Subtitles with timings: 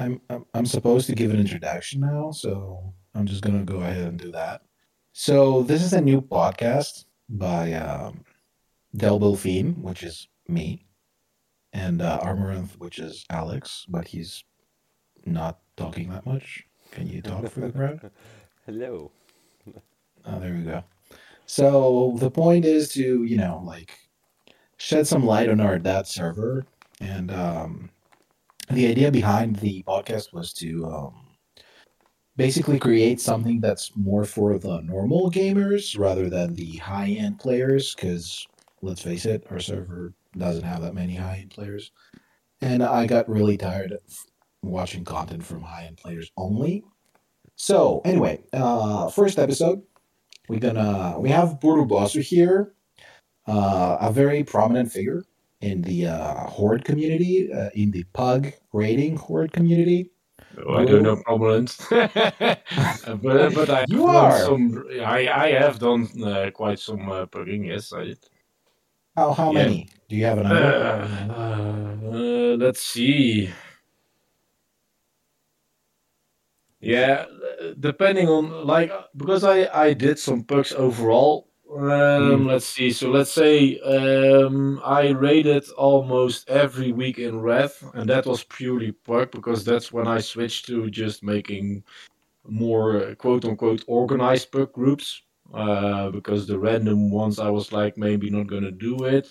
[0.00, 4.06] I'm, I'm I'm supposed to give an introduction now, so I'm just gonna go ahead
[4.08, 4.62] and do that.
[5.12, 8.24] So this is a new podcast by um,
[8.96, 10.86] Delbilfine, which is me,
[11.72, 14.44] and uh, Armoranth, which is Alex, but he's
[15.24, 16.64] not talking that much.
[16.90, 18.10] Can you talk for the crowd?
[18.66, 19.10] Hello.
[20.26, 20.84] Oh, there we go.
[21.46, 23.98] So the point is to, you know, like
[24.76, 26.66] shed some light on our dad server.
[27.00, 27.90] And um,
[28.70, 31.14] the idea behind the podcast was to um,
[32.36, 37.94] basically create something that's more for the normal gamers rather than the high end players.
[37.94, 38.46] Because
[38.82, 41.92] let's face it, our server doesn't have that many high end players.
[42.60, 44.00] And I got really tired of
[44.62, 46.84] watching content from high end players only.
[47.56, 49.82] So anyway, uh, first episode,
[50.48, 52.74] we're gonna we have Burubosu here,
[53.46, 55.24] uh, a very prominent figure
[55.60, 60.10] in the uh, horde community, uh, in the pug raiding horde community.
[60.66, 64.30] Oh, I don't know prominent, but but I You have done are.
[64.32, 64.84] some.
[65.02, 67.66] I I have done uh, quite some uh, pugging.
[67.66, 68.18] Yes, I did.
[69.16, 69.64] How how Yeah.
[69.64, 69.88] many?
[70.08, 73.50] Do you have a Uh, uh, let's see.
[76.80, 77.26] Yeah,
[77.60, 81.48] uh, depending on like because I I did some pugs overall.
[81.74, 82.46] Um, Mm.
[82.46, 82.90] let's see.
[82.92, 88.92] So let's say um, I raided almost every week in Wrath, and that was purely
[88.92, 91.82] pug because that's when I switched to just making
[92.46, 95.22] more uh, quote unquote organized pug groups.
[95.52, 99.30] Uh, because the random ones I was like maybe not gonna do it.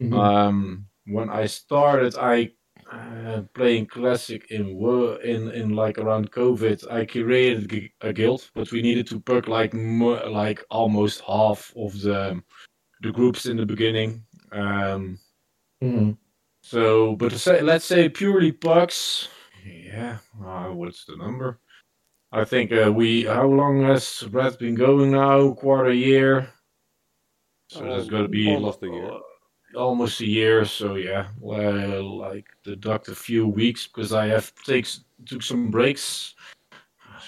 [0.00, 0.12] Mhm.
[0.12, 2.52] Um, when I started, I
[2.92, 6.90] uh, playing classic in wo- in in like around COVID.
[6.90, 12.00] I created a guild, but we needed to pug like mo- like almost half of
[12.00, 12.42] the
[13.02, 14.24] the groups in the beginning.
[14.52, 15.18] Um,
[15.82, 16.16] Mhm.
[16.62, 19.28] so, but say, let's say purely pugs.
[19.64, 21.60] Yeah, uh, what's the number?
[22.32, 23.24] I think uh, we.
[23.24, 25.52] How long has Wrath been going now?
[25.54, 26.52] Quarter year.
[27.68, 29.10] So that's gonna be almost a year.
[29.74, 30.64] Almost a year.
[30.64, 36.34] So yeah, well, like deduct a few weeks because I have takes took some breaks.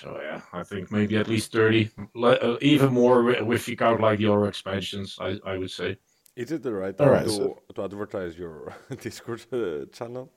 [0.00, 4.00] So yeah, I think maybe at least thirty, uh, even more wi- if you count
[4.00, 5.18] like the other expansions.
[5.20, 5.98] I I would say.
[6.34, 10.32] Is it the right time right, to, so- to advertise your Discord uh, channel?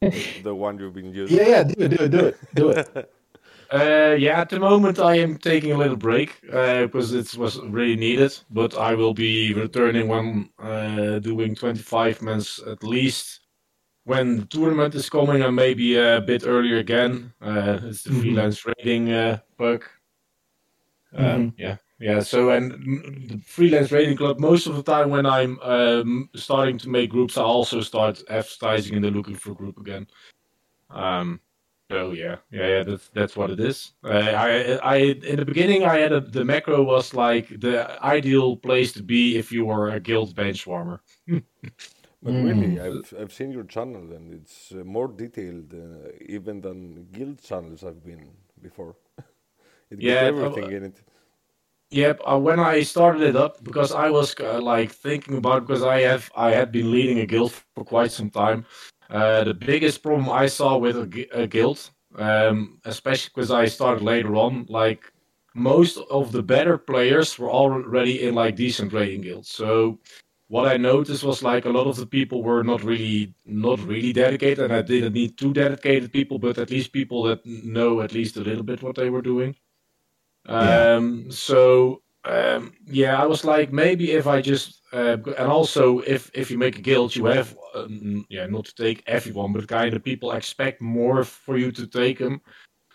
[0.42, 1.36] the one you've been using?
[1.36, 3.10] Yeah, yeah, do it, do it, do it, do it.
[3.74, 7.58] Uh, yeah, at the moment I am taking a little break uh, because it was
[7.60, 8.38] really needed.
[8.50, 13.40] But I will be returning when uh, doing 25 months at least
[14.04, 17.32] when the tournament is coming and maybe a bit earlier again.
[17.40, 18.20] Uh, it's the Mhm.
[18.22, 19.84] freelance rating uh, bug.
[21.16, 21.54] Um, Mhm.
[21.56, 22.20] Yeah, yeah.
[22.20, 22.70] So and
[23.28, 24.38] the Freelance Raiding Club.
[24.38, 28.94] Most of the time when I'm um, starting to make groups, I also start advertising
[28.94, 30.06] in the looking for group again.
[30.90, 31.40] Um,
[31.94, 32.82] so yeah, yeah, yeah.
[32.84, 33.94] That's that's what it is.
[34.04, 38.56] Uh, I, I, in the beginning, I had a, the macro was like the ideal
[38.56, 41.02] place to be if you were a guild bench warmer.
[42.22, 42.80] But really, Mm.
[42.80, 47.84] I've, I've seen your channel and it's uh, more detailed uh, even than guild channels
[47.84, 48.96] I've been before.
[49.90, 51.02] it Yeah, gets uh, everything in it.
[51.90, 52.20] Yep.
[52.26, 56.00] Uh, when I started it up, because I was uh, like thinking about because I
[56.00, 58.64] have I had been leading a guild for quite some time.
[59.14, 64.02] Uh, the biggest problem I saw with a, a guild, um, especially because I started
[64.02, 65.12] later on, like
[65.54, 69.50] most of the better players were already in like decent rating guilds.
[69.50, 70.00] So
[70.48, 74.12] what I noticed was like a lot of the people were not really not really
[74.12, 78.12] dedicated, and I didn't need two dedicated people, but at least people that know at
[78.12, 79.54] least a little bit what they were doing.
[80.48, 80.94] Yeah.
[80.96, 86.30] Um, so um, yeah, I was like, maybe if I just uh, and also if
[86.34, 89.94] if you make a guild, you have um, yeah not to take everyone, but kind
[89.94, 92.40] of people expect more for you to take them.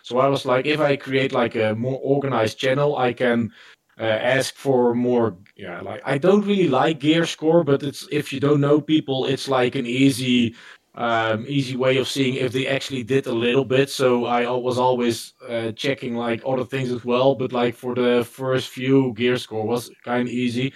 [0.02, 3.52] So I was like, if I create like a more organized channel, I can
[4.00, 5.36] uh, ask for more.
[5.56, 9.26] Yeah, like I don't really like gear score, but it's if you don't know people,
[9.26, 10.56] it's like an easy
[11.00, 13.88] um, easy way of seeing if they actually did a little bit.
[13.88, 17.34] So I was always uh, checking like other things as well.
[17.34, 20.74] But like for the first few, gear score was kind of easy.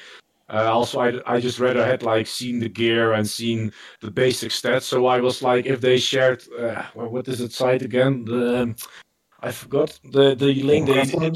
[0.49, 4.51] Uh, also, I, I just rather had like seen the gear and seen the basic
[4.51, 4.85] stats.
[4.85, 8.25] So I was like, if they shared, uh, what is it site again?
[8.25, 8.77] The um,
[9.41, 10.87] I forgot the the link.
[10.87, 11.33] They,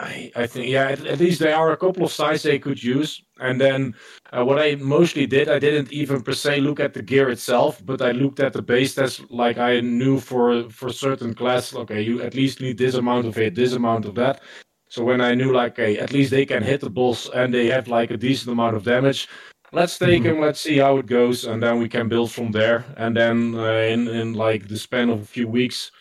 [0.00, 2.82] I, I think yeah, at, at least there are a couple of sites they could
[2.82, 3.22] use.
[3.40, 3.94] And then
[4.32, 7.84] uh, what I mostly did, I didn't even per se look at the gear itself,
[7.84, 9.24] but I looked at the base stats.
[9.30, 13.38] Like I knew for for certain class, okay, you at least need this amount of
[13.38, 14.42] it, this amount of that.
[14.88, 17.66] So when I knew like, okay, at least they can hit the boss and they
[17.68, 19.28] have like a decent amount of damage.
[19.72, 20.40] Let's take them.
[20.40, 22.84] Let's see how it goes, and then we can build from there.
[22.96, 25.92] And then uh, in in like the span of a few weeks,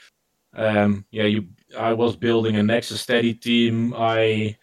[0.55, 1.47] um, yeah, you
[1.77, 3.93] I was building a Naxx Steady team.
[3.95, 4.57] I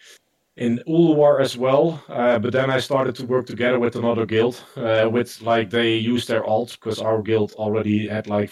[0.56, 4.62] in Ulduar as well, uh, but then I started to work together with another guild.
[4.76, 8.50] Uh, with like they used their alt because our guild already had like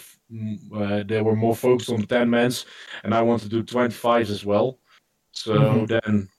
[0.75, 2.65] uh, they were more focused on the ten mans,
[3.03, 4.77] and I wanted to do twenty fives as well.
[5.31, 5.85] So mm-hmm.
[5.85, 6.29] then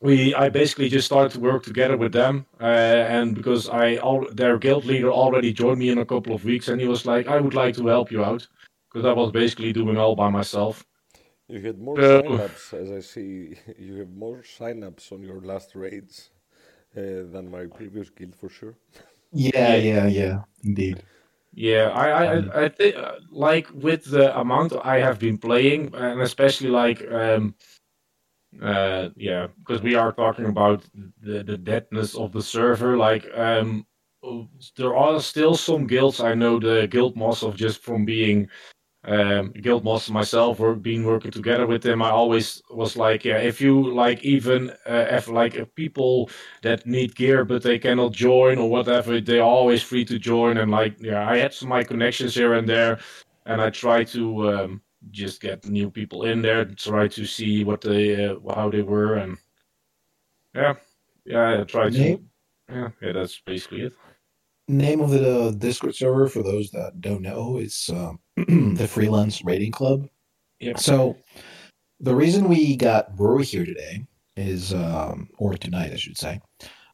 [0.00, 4.26] we I basically just started to work together with them, uh, and because I all
[4.32, 7.28] their guild leader already joined me in a couple of weeks, and he was like,
[7.28, 8.46] I would like to help you out
[8.92, 10.84] because I was basically doing all by myself.
[11.48, 13.58] You had more uh, signups, as I see.
[13.78, 16.30] You have more signups on your last raids
[16.96, 18.76] uh, than my previous guild for sure.
[19.32, 21.02] Yeah, yeah, yeah, indeed.
[21.52, 25.94] Yeah, I, I, um, I think uh, like with the amount I have been playing,
[25.94, 27.54] and especially like, um,
[28.62, 30.84] uh, yeah, because we are talking about
[31.22, 32.96] the the deadness of the server.
[32.96, 33.86] Like, um,
[34.76, 36.20] there are still some guilds.
[36.20, 38.48] I know the guild moss of just from being
[39.04, 43.38] um, guild master myself were been working together with them i always was like yeah
[43.38, 46.30] if you like even uh, have like uh, people
[46.62, 50.70] that need gear but they cannot join or whatever they're always free to join and
[50.70, 53.00] like yeah i had some my connections here and there
[53.46, 57.80] and i try to um, just get new people in there try to see what
[57.80, 59.36] they uh, how they were and
[60.54, 60.74] yeah
[61.24, 62.20] yeah i try to
[62.70, 63.94] yeah yeah that's basically it.
[64.68, 69.72] Name of the Discord server for those that don't know is um, the Freelance Raiding
[69.72, 70.08] Club.
[70.58, 70.76] Yeah.
[70.76, 71.16] So
[72.00, 74.06] the reason we got Brewy here today
[74.36, 76.40] is, um, or tonight, I should say,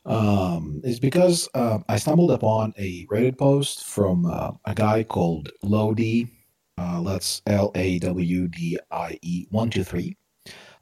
[0.05, 5.51] um, is because uh, I stumbled upon a Reddit post from uh, a guy called
[5.63, 6.29] Lawdie.
[6.77, 10.17] Uh, that's L A W D I E one two three,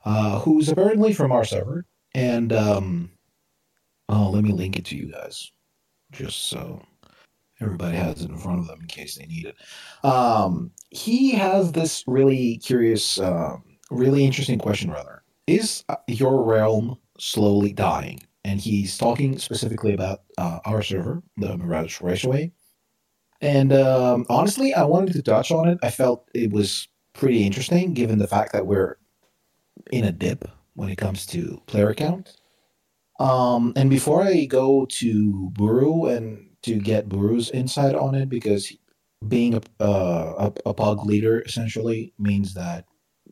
[0.05, 1.85] uh, who's apparently from our server.
[2.15, 3.11] And um,
[4.09, 5.51] oh, let me link it to you guys
[6.13, 6.81] just so
[7.61, 9.57] everybody has it in front of them in case they need it.
[10.05, 13.57] Um, he has this really curious, uh,
[13.91, 14.91] really interesting question.
[14.91, 18.21] Rather, is uh, your realm slowly dying?
[18.45, 22.53] And he's talking specifically about uh, our server, the Mirage Raceway.
[23.41, 25.79] And um, honestly, I wanted to touch on it.
[25.83, 28.99] I felt it was pretty interesting, given the fact that we're
[29.91, 32.37] in a dip when it comes to player count.
[33.19, 38.73] Um, and before I go to Buru and to get Buru's insight on it, because
[39.29, 42.85] being a, uh, a, a pug leader essentially means that,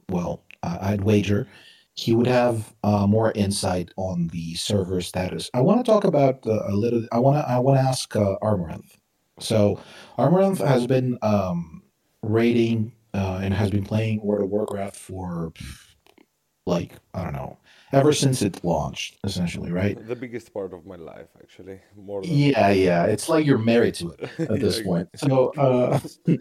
[0.08, 1.46] well, I'd wager
[1.94, 5.48] he would have uh, more insight on the server status.
[5.54, 7.06] I want to talk about uh, a little.
[7.12, 7.50] I want to.
[7.50, 8.96] I want to ask uh, Armoranth.
[9.38, 9.80] So,
[10.18, 11.82] Armoranth has been um,
[12.22, 15.52] raiding uh, and has been playing World of Warcraft for
[16.66, 17.58] like I don't know
[17.94, 19.96] ever since it launched, essentially, right?
[20.06, 21.80] The biggest part of my life, actually.
[21.96, 22.22] More.
[22.22, 22.30] Than...
[22.30, 23.04] Yeah, yeah.
[23.04, 25.08] It's like you're married to it at this yeah, point.
[25.16, 26.00] So, uh,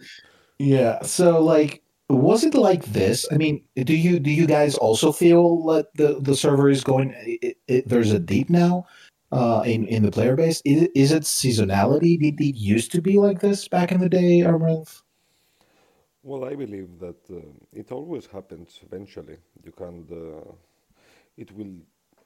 [0.58, 1.02] yeah.
[1.02, 3.26] So, like, was it like this?
[3.32, 7.14] I mean, do you do you guys also feel that the the server is going?
[7.18, 8.86] It, it, there's a deep now.
[9.32, 12.20] Uh, in in the player base, is, is it seasonality?
[12.20, 15.02] Did it used to be like this back in the day, Armoranth?
[16.22, 17.40] Well, I believe that uh,
[17.72, 19.36] it always happens eventually.
[19.62, 20.52] You can't uh,
[21.36, 21.74] it will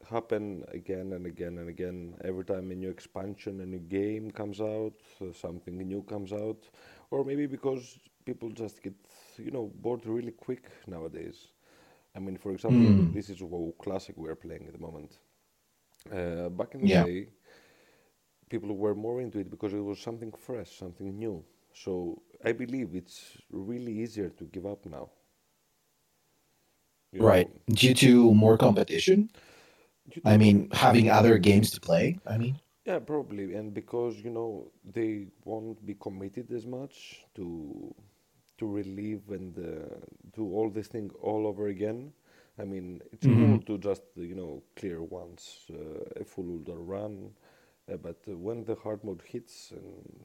[0.09, 2.15] happen again and again and again.
[2.25, 6.69] Every time a new expansion a new game comes out uh, something new comes out
[7.11, 8.95] or maybe because people just get
[9.39, 11.49] you know bored really quick nowadays.
[12.15, 13.13] I mean for example mm.
[13.13, 15.19] this is WoW classic we're playing at the moment.
[16.13, 17.05] Uh, back in the yeah.
[17.05, 17.29] day
[18.49, 21.45] people were more into it because it was something fresh something new.
[21.75, 25.09] So i believe it's really easier to give up now
[27.13, 27.49] you right.
[27.69, 27.75] Know?
[27.75, 29.31] Due to more competition?
[30.25, 32.61] I mean, having other games to play, I mean?
[32.85, 33.55] Yeah, probably.
[33.55, 37.95] And because, you know, they won't be committed as much to
[38.57, 39.95] to relieve and uh,
[40.35, 42.13] do all this thing all over again.
[42.59, 43.59] I mean, it's mm-hmm.
[43.59, 47.31] cool to just, you know, clear once uh, a full Ulduar run.
[47.89, 50.25] Uh, but when the hard mode hits and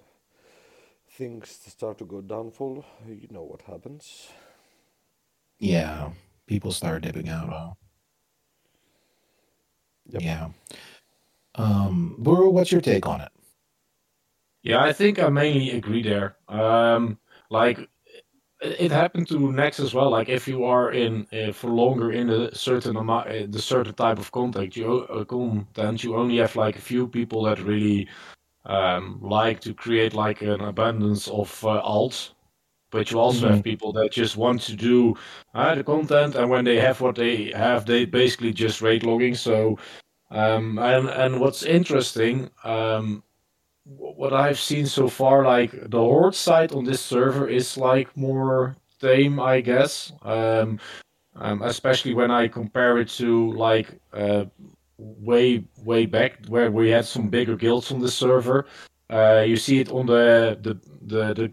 [1.11, 4.29] things start to go downfall, you know what happens.
[5.59, 6.09] Yeah
[6.47, 7.49] people start dipping out.
[7.49, 7.71] Huh?
[10.07, 10.21] Yep.
[10.21, 10.49] Yeah.
[11.55, 13.31] Um, Buru, what's your take on it?
[14.63, 16.37] Yeah, I think I mainly agree there.
[16.47, 17.19] Um,
[17.49, 17.89] like
[18.61, 20.09] it happened to Naxx as well.
[20.09, 23.93] Like if you are in uh, for longer in a certain amount, uh, the certain
[23.93, 28.07] type of content, you uh, content, you only have like a few people that really
[28.65, 32.31] um, like to create like an abundance of uh, alts
[32.93, 33.55] but you also mm-hmm.
[33.55, 35.17] have people that just want to do
[35.55, 39.33] uh, the content, and when they have what they have, they basically just raid logging.
[39.33, 39.79] So,
[40.29, 43.23] um, and and what's interesting, um,
[43.85, 48.75] what I've seen so far, like the horde side on this server is like more
[49.01, 50.13] tame, I guess.
[50.21, 50.79] Um,
[51.35, 54.45] um, especially when I compare it to like uh,
[54.99, 58.67] way way back where we had some bigger guilds on the server.
[59.09, 61.51] Uh, you see it on the the, the, the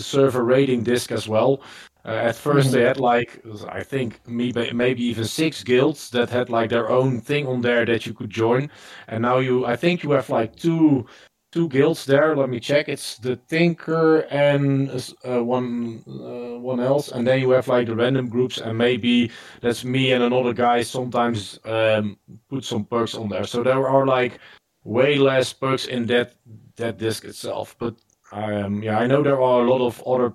[0.00, 1.62] server rating disk as well.
[2.06, 2.70] Uh, at 1st mm-hmm.
[2.72, 7.46] they had like I think maybe even six guilds that had like their own thing
[7.46, 8.70] on there that you could join,
[9.08, 11.06] and now you I think you have like two
[11.54, 12.36] two guilds there.
[12.36, 12.88] Let me check.
[12.88, 14.90] It's the Tinker and
[15.24, 19.30] uh, one uh, one else, and then you have like the random groups, and maybe
[19.60, 20.82] that's me and another guy.
[20.82, 22.18] Sometimes um,
[22.50, 23.44] put some pugs on there.
[23.44, 24.40] So there are like
[24.82, 26.34] way less pugs in that
[26.76, 27.76] that disc itself.
[27.78, 27.94] But
[28.34, 30.34] um, yeah, I know there are a lot of other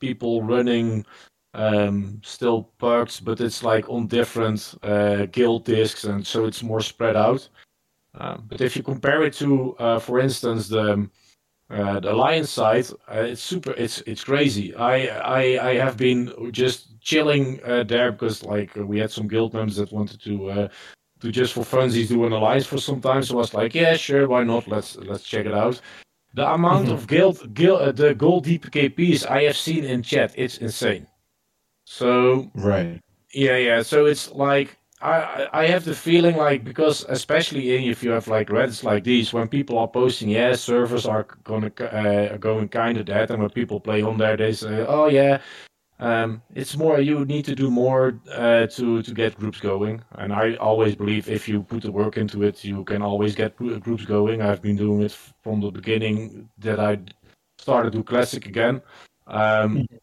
[0.00, 1.06] people running
[1.54, 6.80] um, still pugs, but it's like on different uh, guild discs, and so it's more
[6.80, 7.48] spread out.
[8.14, 11.08] Um, but if you compare it to, uh, for instance, the
[11.70, 13.72] uh, the Alliance side, uh, it's super.
[13.72, 14.74] It's it's crazy.
[14.74, 19.54] I I I have been just chilling uh, there because like we had some guild
[19.54, 20.68] members that wanted to
[21.20, 23.22] to just for funsies do an alliance for some time.
[23.22, 24.66] So I was like, yeah, sure, why not?
[24.66, 25.80] Let's let's check it out.
[26.34, 26.94] The amount mm-hmm.
[26.94, 31.06] of guild, guild uh, the gold DKPs I have seen in chat, it's insane.
[31.84, 33.00] So right,
[33.32, 33.82] yeah, yeah.
[33.82, 38.48] So it's like I I have the feeling like because especially if you have like
[38.48, 43.06] Reddits like these when people are posting yeah servers are gonna uh, going kind of
[43.06, 45.38] dead and when people play on there they say oh yeah
[46.00, 50.02] um, it's more you need to do more uh, to to get groups going.
[50.12, 53.56] And I always believe if you put the work into it you can always get
[53.56, 54.40] groups going.
[54.42, 55.12] I've been doing it
[55.42, 56.98] from the beginning that I
[57.58, 58.80] started to classic again.
[59.26, 59.96] Um, mm-hmm.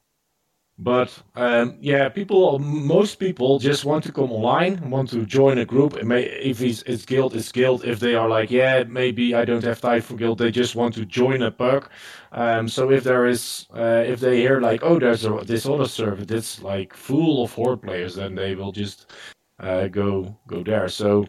[0.77, 5.65] But um, yeah, people, most people just want to come online, want to join a
[5.65, 6.03] group.
[6.03, 7.85] May, if it's, it's guild, it's guild.
[7.85, 10.93] If they are like, yeah, maybe I don't have time for guild, they just want
[10.95, 11.89] to join a pug.
[12.33, 15.87] Um, so if there is, uh, if they hear like, oh, there's a, this other
[15.87, 19.09] server that's like full of horde players, then they will just
[19.59, 20.89] uh, go go there.
[20.89, 21.25] So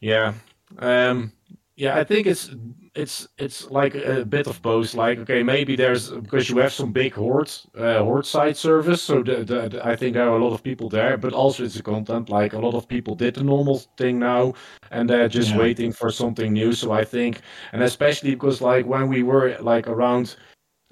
[0.00, 0.34] yeah,
[0.78, 1.32] um,
[1.76, 2.50] yeah, I think it's
[2.94, 4.94] it's it's like a bit of both.
[4.94, 9.22] Like, okay, maybe there's because you have some big horde uh, horde side service, so
[9.22, 11.16] the, the, the, I think there are a lot of people there.
[11.16, 14.54] But also, it's a content like a lot of people did the normal thing now,
[14.90, 15.58] and they're just yeah.
[15.58, 16.72] waiting for something new.
[16.72, 17.40] So I think,
[17.72, 20.36] and especially because like when we were like around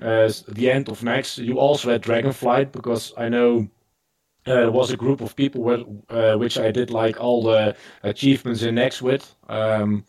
[0.00, 3.68] uh, the end of Naxx, you also had Dragonflight because I know.
[4.46, 7.76] Uh, there was a group of people with, uh, which I did like all the
[8.02, 9.34] achievements in Naxx with.
[9.50, 10.02] Um,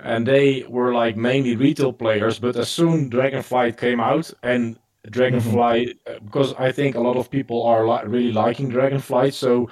[0.00, 2.38] and they were like mainly retail players.
[2.38, 6.24] But as soon Dragonflight came out and Dragonflight, mm-hmm.
[6.24, 9.70] because I think a lot of people are li- really liking Dragonflight, so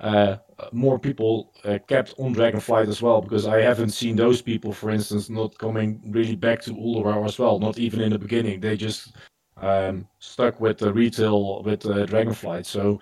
[0.00, 0.36] uh,
[0.72, 3.20] more people uh, kept on Dragonflight as well.
[3.20, 7.38] Because I haven't seen those people, for instance, not coming really back to Ulduar as
[7.38, 7.58] well.
[7.58, 9.16] Not even in the beginning, they just
[9.56, 12.66] um, stuck with the retail with uh, Dragonflight.
[12.66, 13.00] So.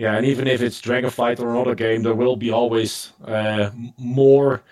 [0.00, 4.62] Yeah, and even if it's Dragonflight or another game, there will be always uh, more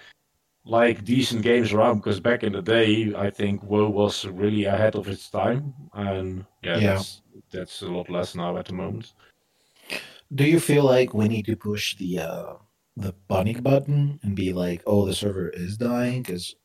[0.66, 4.96] like decent games around because back in the day, I think WoW was really ahead
[4.96, 6.94] of its time, and yeah, yeah.
[6.94, 9.12] That's, that's a lot less now at the moment.
[10.34, 12.54] Do you feel like we need to push the uh,
[12.96, 16.22] the panic button and be like, "Oh, the server is dying"?
[16.22, 16.56] Because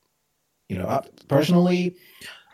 [0.68, 1.96] you know, I, personally,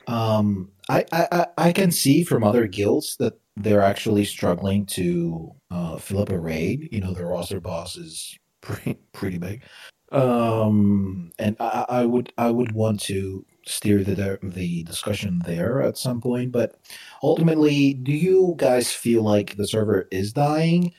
[0.07, 5.97] um, I, I I can see from other guilds that they're actually struggling to uh,
[5.97, 6.89] fill up a raid.
[6.91, 9.63] You know, their roster boss is pretty pretty big.
[10.11, 15.97] Um, and I, I would I would want to steer the the discussion there at
[15.97, 16.51] some point.
[16.51, 16.79] But
[17.23, 20.93] ultimately, do you guys feel like the server is dying,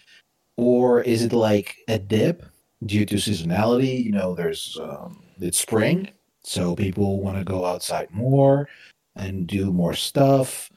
[0.56, 2.44] or is it like a dip
[2.84, 4.04] due to seasonality?
[4.04, 6.10] You know, there's um, it's spring,
[6.42, 8.68] so people want to go outside more
[9.16, 10.70] and do more stuff.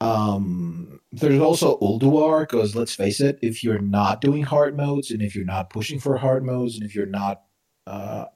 [0.00, 5.22] Um, there's also Ulduar because let's face it, if you're not doing hard modes and
[5.22, 7.42] if you're not pushing for hard modes and if you're not
[7.86, 8.26] uh,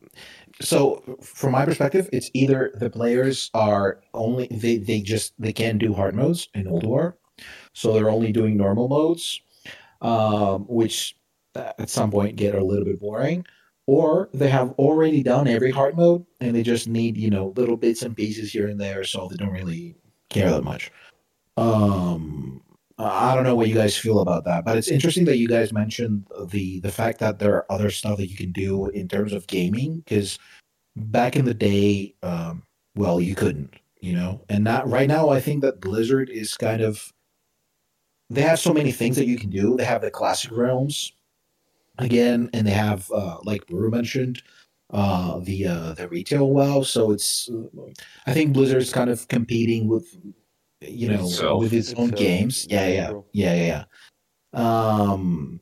[0.60, 5.78] so from my perspective, it's either the players are only they, they just they can't
[5.78, 7.14] do hard modes in Ulduar,
[7.72, 9.40] so they're only doing normal modes,
[10.02, 11.16] um, which
[11.54, 13.44] at some point get a little bit boring,
[13.86, 17.76] or they have already done every hard mode and they just need you know little
[17.76, 19.96] bits and pieces here and there, so they don't really
[20.28, 20.92] care that much.
[21.56, 22.62] Um,
[23.04, 25.72] I don't know what you guys feel about that, but it's interesting that you guys
[25.72, 29.32] mentioned the the fact that there are other stuff that you can do in terms
[29.32, 29.98] of gaming.
[29.98, 30.38] Because
[30.96, 32.62] back in the day, um,
[32.96, 34.42] well, you couldn't, you know.
[34.48, 37.12] And not right now, I think that Blizzard is kind of
[38.28, 39.76] they have so many things that you can do.
[39.76, 41.12] They have the classic realms
[41.98, 44.42] again, and they have uh, like Brew mentioned
[44.90, 46.82] uh, the uh, the retail WoW.
[46.82, 47.48] So it's
[48.26, 50.16] I think Blizzard's kind of competing with
[50.80, 51.60] you know, Itself.
[51.60, 52.66] with its own Itself, games.
[52.68, 53.84] Yeah, yeah, yeah, yeah, yeah,
[54.54, 55.02] yeah.
[55.02, 55.60] Um,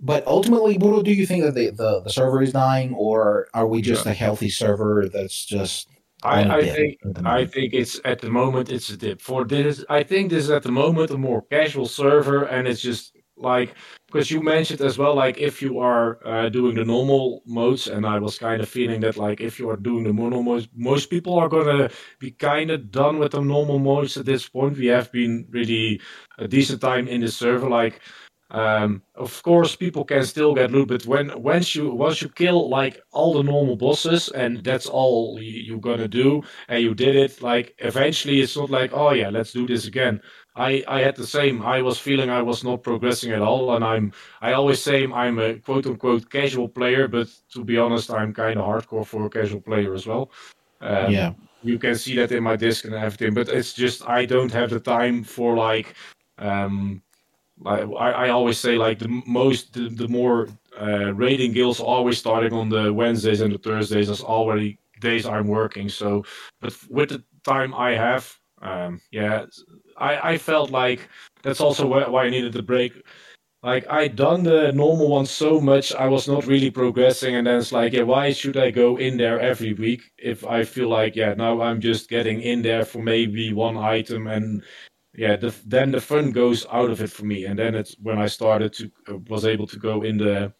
[0.00, 3.66] but ultimately, Buru, do you think that the, the, the server is dying, or are
[3.66, 5.88] we just a healthy server that's just
[6.22, 9.20] I, a I, I dip think I think it's at the moment it's a dip.
[9.20, 12.80] For this, I think this is at the moment a more casual server, and it's
[12.80, 13.74] just like
[14.06, 18.06] because you mentioned as well, like if you are uh, doing the normal modes, and
[18.06, 21.10] I was kind of feeling that like if you are doing the normal modes, most
[21.10, 24.76] people are gonna be kind of done with the normal modes at this point.
[24.78, 26.00] We have been really
[26.38, 28.00] a decent time in the server, like.
[28.50, 32.68] Um, of course, people can still get loot, but when once you once you kill
[32.68, 37.16] like all the normal bosses, and that's all you, you're gonna do, and you did
[37.16, 40.20] it, like eventually it's not like, oh yeah, let's do this again.
[40.56, 41.62] I I had the same.
[41.62, 45.38] I was feeling I was not progressing at all, and I'm I always say I'm
[45.38, 49.30] a quote unquote casual player, but to be honest, I'm kind of hardcore for a
[49.30, 50.30] casual player as well.
[50.80, 54.26] Um, Yeah, you can see that in my disc and everything, but it's just I
[54.26, 55.94] don't have the time for like
[56.38, 57.02] um
[57.60, 60.48] like I, I always say like the most the, the more
[60.80, 65.48] uh raiding guilds always starting on the Wednesdays and the Thursdays that's already days I'm
[65.48, 66.24] working so
[66.60, 68.32] but with the time I have
[68.62, 69.46] um yeah
[69.96, 71.08] I I felt like
[71.42, 73.02] that's also why, I needed the break
[73.62, 77.58] like I'd done the normal one so much, I was not really progressing, and then
[77.58, 81.14] it's like, yeah, why should I go in there every week if I feel like,
[81.14, 84.64] yeah, now I'm just getting in there for maybe one item, and
[85.14, 88.18] yeah, the, then the fun goes out of it for me, and then it's when
[88.18, 90.52] I started to uh, was able to go in the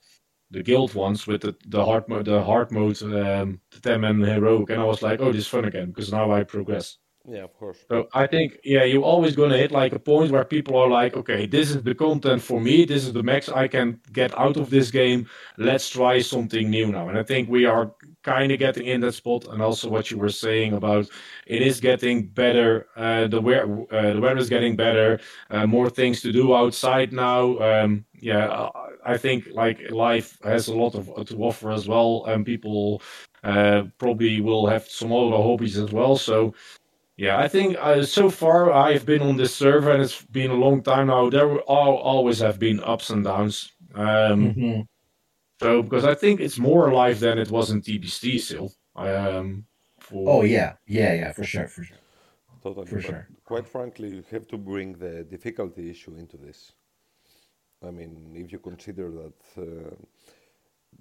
[0.53, 4.21] the guild ones with the the hard mode, the hard mode, um, the ten man
[4.21, 6.99] heroic, and I was like, oh, this is fun again because now I progress.
[7.25, 7.79] Yeah, of course.
[7.89, 10.89] So I think, yeah, you're always going to hit like a point where people are
[10.89, 12.85] like, okay, this is the content for me.
[12.85, 15.29] This is the max I can get out of this game.
[15.57, 17.09] Let's try something new now.
[17.09, 19.47] And I think we are kind of getting in that spot.
[19.47, 21.09] And also what you were saying about
[21.47, 22.89] it is getting better.
[22.97, 25.21] Uh, the weather, uh, the weather is getting better.
[25.49, 27.57] Uh, more things to do outside now.
[27.61, 28.69] Um, yeah,
[29.05, 33.01] I think like life has a lot of to offer as well, and people
[33.45, 36.17] uh, probably will have some other hobbies as well.
[36.17, 36.53] So.
[37.17, 40.55] Yeah, I think uh, so far I've been on this server and it's been a
[40.55, 41.29] long time now.
[41.31, 43.71] There will always have been ups and downs.
[43.95, 44.83] Um, hmm
[45.61, 48.73] so because I think it's more alive than it was in TBC still.
[48.97, 49.67] Um,
[50.25, 51.99] Oh yeah, yeah, yeah, for sure, for sure,
[52.63, 52.87] Totally.
[52.87, 53.31] for But sure.
[53.45, 56.73] quite frankly, you have to bring the difficulty issue into this.
[57.83, 59.95] I mean, if you consider that uh,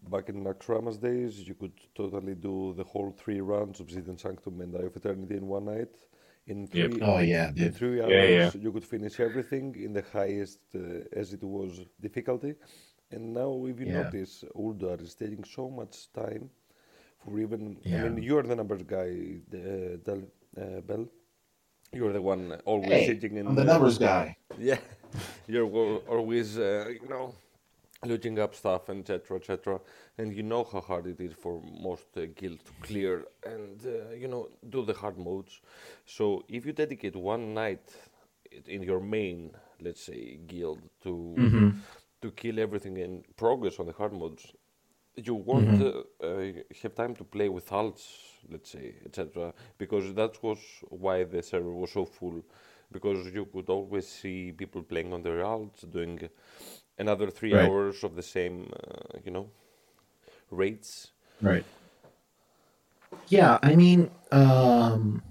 [0.02, 4.20] back in Naxxramas' days, you could totally do the whole three rounds of Zid and
[4.20, 5.96] Sanctum and Eye of Eternity in one night.
[6.48, 9.94] In three, yep, Oh yeah, in three yeah, yeah, hours, you could finish everything in
[9.94, 12.56] the highest uh, as it was difficulty.
[13.12, 16.50] And now, if you Yeah, notice, Ulduar is taking so much time
[17.24, 17.78] for even.
[17.94, 20.24] I mean, you're the numbers guy, the, Del,
[20.62, 21.08] uh, Bell.
[21.94, 24.38] You're the one always Hey, sitting I'm in the the numbers guy.
[24.58, 24.78] yeah.
[25.48, 25.66] You're
[26.08, 27.36] always uh, you know
[28.06, 29.80] looking up stuff and etc etc
[30.18, 34.14] and you know how hard it is for most uh, guilds to clear and uh,
[34.16, 35.62] you know do the hard modes
[36.06, 37.94] so if you dedicate one night
[38.68, 41.70] in your main let's say guild to Mm-hmm.
[42.22, 44.54] to kill everything and progress on the hard modes
[45.16, 45.82] you won't Mm-hmm.
[45.82, 48.06] uh, uh, have time to play with alts
[48.50, 50.60] let's say etc because that was
[50.90, 52.42] why the server was so full
[52.92, 56.20] because you could always see people playing on their alts doing
[56.98, 59.50] another three Right, hours of the same uh, you know
[60.52, 61.66] rates right.
[63.28, 65.22] Yeah, I mean, um,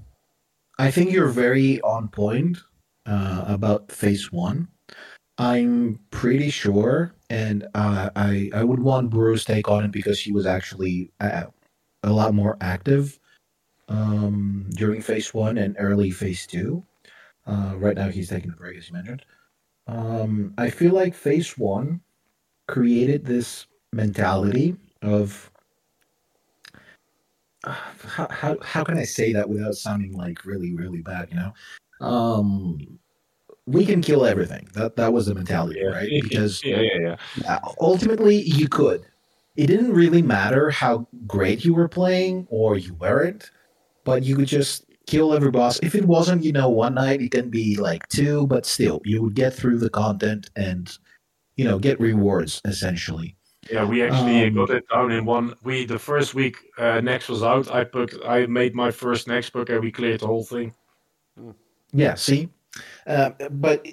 [0.78, 2.58] I think you're very on point
[3.06, 4.68] uh, about phase one.
[5.38, 10.32] I'm pretty sure, and uh, I I would want Buru's take on it because he
[10.32, 11.44] was actually uh,
[12.02, 13.18] a lot more active
[13.88, 16.84] um, during phase one and early phase two.
[17.46, 19.24] Uh, right now, he's taking a break, as you mentioned.
[19.90, 22.00] Um, I feel like phase one
[22.68, 25.50] created this mentality of
[27.64, 27.74] uh,
[28.06, 32.06] how, how how can I say that without sounding like really really bad, you know?
[32.06, 32.98] Um,
[33.66, 34.68] we can kill everything.
[34.74, 36.08] That that was the mentality, yeah, right?
[36.22, 37.16] Because yeah, yeah, yeah.
[37.42, 39.04] yeah, ultimately you could.
[39.56, 43.50] It didn't really matter how great you were playing or you weren't,
[44.04, 45.78] but you could just kill every boss.
[45.82, 49.22] If it wasn't, you know, one night, it can be like two, but still, you
[49.22, 50.90] would get through the content and
[51.56, 53.36] you know get rewards essentially.
[53.70, 55.54] Yeah, we actually Um, got it down in one.
[55.62, 57.70] We the first week uh, Naxx was out.
[57.70, 60.74] I put I made my first Naxx pug and we cleared the whole thing.
[61.92, 62.48] Yeah, see,
[63.06, 63.86] uh, but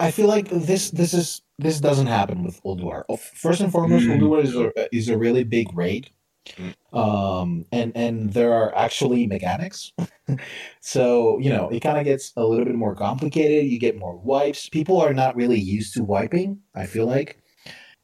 [0.00, 3.04] I feel like this this is this doesn't happen with Ulduar.
[3.34, 4.20] First and foremost, Mm.
[4.20, 6.10] Ulduar is a is a really big raid.
[6.56, 6.74] Mm.
[6.96, 9.92] Um, and and there are actually mechanics.
[10.80, 13.66] so you know it kind of gets a little bit more complicated.
[13.66, 14.68] You get more wipes.
[14.68, 16.60] People are not really used to wiping.
[16.74, 17.42] I feel like.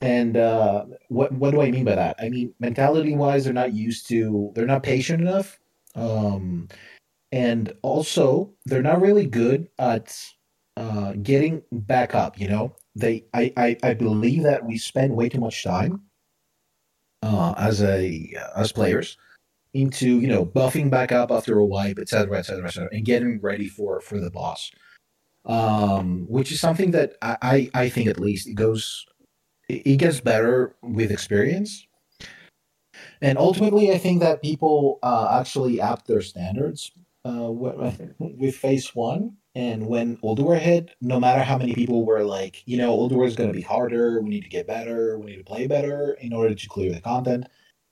[0.01, 2.17] And uh, what what do I mean by that?
[2.19, 4.51] I mean mentality wise, they're not used to.
[4.55, 5.61] They're not patient enough.
[5.95, 6.69] Um,
[7.31, 10.17] and also they're not really good at
[10.77, 12.39] uh, getting back up.
[12.39, 16.03] You know, they I, I I believe that we spend way too much time
[17.23, 19.17] uh, as a as players
[19.75, 23.69] into you know buffing back up after a wipe, etc., etc., etc., and getting ready
[23.69, 24.71] for for the boss.
[25.45, 29.07] Um, which is something that I, I I think at least it goes
[29.69, 31.87] it gets better with experience.
[33.21, 36.91] And ultimately, I think that people uh, actually up their standards
[37.25, 42.63] uh, with phase one and when Ulduar hit, no matter how many people were like,
[42.67, 45.39] you know, Ulduar is going to be harder, we need to get better, we need
[45.39, 47.47] to play better in order to clear the content,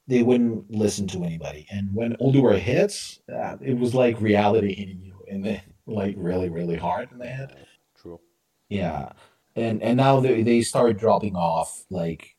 [0.07, 1.67] they wouldn't listen to anybody.
[1.71, 6.49] And when Ulduar hits, uh, it was like reality hitting you in the like really,
[6.49, 7.57] really hard in the head.
[8.01, 8.21] True.
[8.69, 9.11] Yeah,
[9.57, 12.37] and and now they they start dropping off like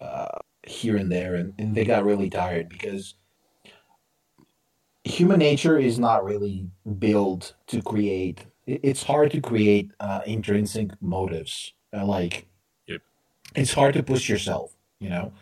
[0.00, 3.14] uh, here and there, and, and they got really tired because
[5.06, 11.72] human nature is not really built to create it's hard to create uh, intrinsic motives.
[11.96, 12.48] Uh, like
[12.88, 13.00] yep.
[13.54, 15.32] it's hard to push yourself you know?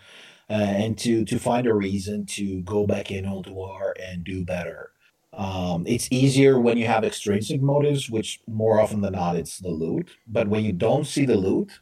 [0.51, 4.91] Uh, and to to find a reason to go back in Ulduar and do better.
[5.33, 9.71] Um, it's easier when you have extrinsic motives which more often than not it's the
[9.71, 10.11] loot.
[10.27, 11.81] But when you don't see the loot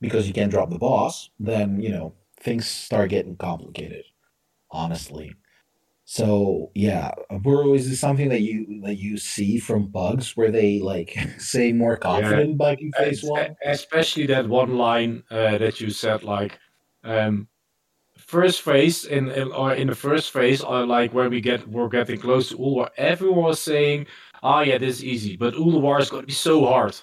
[0.00, 4.04] because you can't drop the boss then you know things start getting complicated
[4.70, 5.34] honestly
[6.08, 10.78] so yeah, Buru is this something that you that you see from pugs where they
[10.78, 12.56] like say more confident yeah.
[12.56, 13.56] pug in phase one?
[13.64, 16.60] Especially that one line uh, that you said like
[17.02, 17.48] um,
[18.16, 21.88] first phase in, in or in the first phase or like where we get we're
[21.88, 24.06] getting close to Ulduar, everyone was saying,
[24.44, 26.96] "Ah, oh, yeah, this is easy," but Ulduar is going to be so hard.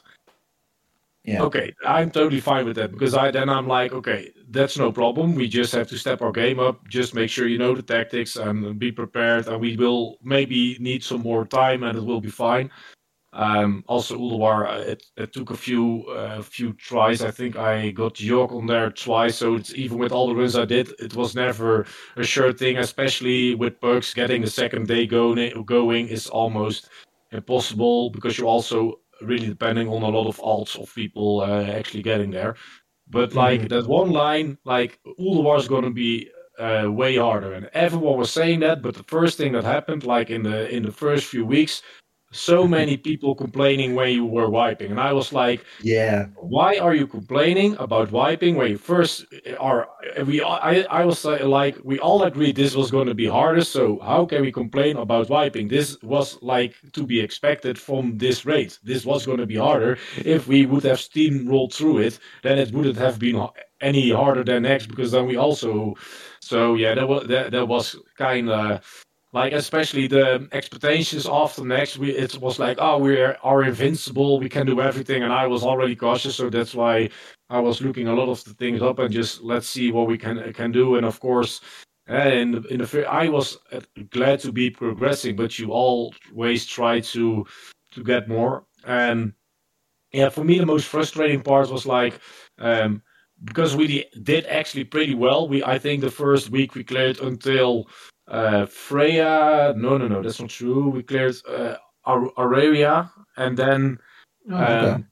[1.26, 1.42] Yeah.
[1.44, 5.36] Okay, I'm totally fine with that because I then I'm like, okay, that's no problem.
[5.36, 6.88] We just have to step our game up.
[6.88, 9.48] Just make sure you know the tactics and be prepared.
[9.48, 12.70] And we will maybe need some more time, and it will be fine.
[13.34, 17.24] Um, also, Ulduar, uh, it, it took a few uh, few tries.
[17.24, 19.38] I think I got Yogg on there twice.
[19.38, 22.78] So it's even with all the runs I did, it was never a sure thing.
[22.78, 26.89] Especially with pugs, getting the second day going going is almost
[27.32, 32.04] impossible because you're also really depending on a lot of alts of people uh, actually
[32.04, 32.56] getting there.
[33.10, 33.68] But like mm-hmm.
[33.68, 38.62] that one line, like is going to be uh, way harder, and everyone was saying
[38.62, 38.82] that.
[38.82, 41.82] But the first thing that happened, like in the in the first few weeks,
[42.34, 44.91] so many people complaining when you were wiping.
[44.91, 46.26] And i was like yeah.
[46.36, 49.26] why are you complaining about wiping when you first
[49.60, 49.88] are
[50.26, 54.00] we i, I was like we all agreed this was going to be harder so
[54.00, 55.67] how can we complain about wiping?
[55.67, 58.80] This was like to be expected from this rate.
[58.84, 59.98] This was going to be harder.
[60.17, 63.48] If we would have steamrolled through it then it wouldn't have been
[63.82, 65.96] any harder than Naxx because then we also
[66.39, 71.98] so yeah that was that, that was kind of like especially the expectations after Naxx
[71.98, 74.39] we it was like oh we are invincible.
[74.39, 75.24] We can do everything.
[75.24, 77.10] And i was already cautious so that's why
[77.50, 80.17] i was looking a lot of the things up and just let's see what we
[80.17, 80.96] can can do.
[80.96, 81.62] And of course
[82.08, 86.65] and in the, in the i was uh, glad to be progressing but you always
[86.65, 87.46] try to
[87.91, 88.65] to get more.
[88.86, 89.34] And
[90.12, 92.19] yeah for me the most frustrating part was like
[92.60, 93.02] um
[93.46, 95.50] because we did actually pretty well.
[95.50, 97.88] We i think the first week we cleared until
[98.28, 100.90] uh, Freya, no, no, no, that's not true.
[100.90, 104.00] We cleared uh, Auriaya, and then
[104.52, 104.90] oh, okay.
[104.92, 105.08] um,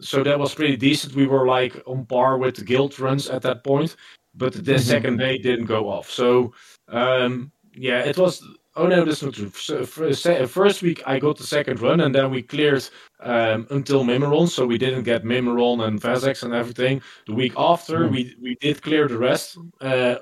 [0.00, 1.14] so that was pretty decent.
[1.14, 3.96] We were like on par with the guild runs at that point,
[4.34, 4.78] but the mm-hmm.
[4.78, 6.10] second day didn't go off.
[6.10, 6.52] So
[6.88, 8.42] um, yeah, it was.
[8.76, 9.50] Oh no, that's not true.
[9.50, 12.88] First week I got the second run, and then we cleared
[13.20, 17.00] um, until Mimiron, so we didn't get Mimiron and Vezax and everything.
[17.28, 18.10] The week after, mm.
[18.10, 20.16] we we did clear the rest, uh,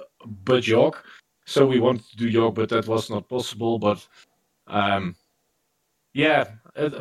[0.45, 0.97] but Yogg.
[1.45, 3.79] So we wanted to do Yogg, but that was not possible.
[3.79, 4.07] But
[4.67, 5.17] um,
[6.15, 6.45] yeah,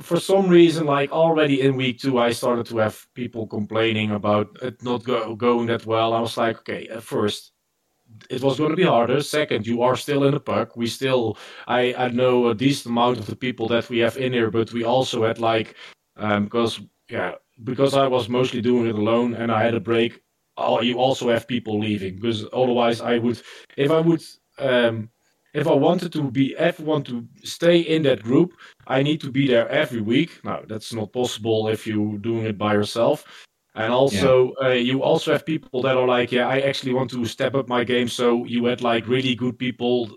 [0.01, 4.57] for some reason, like already in week two, I started to have people complaining about
[4.61, 6.13] it not go- going that well.
[6.13, 7.51] I was like, okay, at first,
[8.29, 9.21] it was going to be harder.
[9.21, 10.71] Second, you are still in the pug.
[10.75, 14.33] We still, I, I know a decent amount of the people that we have in
[14.33, 15.75] here, but we also had like,
[16.17, 20.21] um, because yeah, because I was mostly doing it alone and I had a break
[20.81, 23.41] you also have people leaving because otherwise I would
[23.77, 24.23] if I would
[24.59, 25.09] um,
[25.53, 28.53] if I wanted to be everyone to stay in that group,
[28.87, 30.43] I need to be there every week.
[30.43, 33.25] Now that's not possible if you're doing it by yourself.
[33.73, 34.67] And also, yeah.
[34.67, 37.69] uh, you also have people that are like, yeah, I actually want to step up
[37.69, 38.09] my game.
[38.09, 40.09] So you had like really good people.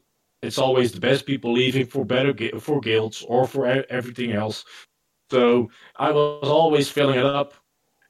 [0.42, 4.64] It's always the best people leaving for better for guilds or for everything else.
[5.30, 7.54] So I was always filling it up,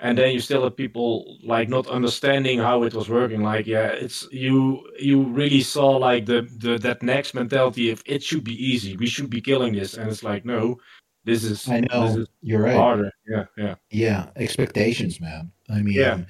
[0.01, 3.43] and then you still have people like not understanding how it was working.
[3.43, 4.87] Like, yeah, it's you.
[4.99, 8.97] You really saw like the the that Naxx mentality of it should be easy.
[8.97, 10.79] We should be killing this, and it's like no,
[11.25, 12.77] this is I know is you're right.
[12.77, 13.11] Harder.
[13.27, 14.27] Yeah, yeah, yeah.
[14.37, 15.51] Expectations, man.
[15.71, 16.21] I mean, yeah.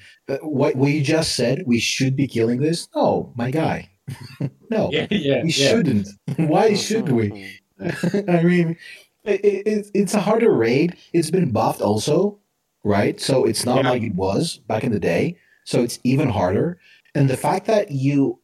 [0.43, 2.89] What you just said, we should be killing this.
[2.95, 3.91] No, my guy.
[4.71, 5.69] no, yeah, yeah, we yeah.
[5.69, 6.09] shouldn't.
[6.37, 7.59] Why should we?
[7.81, 8.77] I mean,
[9.25, 10.97] it, it, it's a harder raid.
[11.13, 12.39] It's been buffed also,
[12.85, 13.21] right?
[13.21, 13.91] So it's not yeah.
[13.91, 15.37] like it was back in the day.
[15.65, 16.79] So it's even harder.
[17.15, 18.39] And the fact that you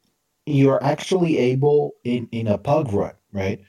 [0.47, 3.61] you're actually able in in a pug run, right?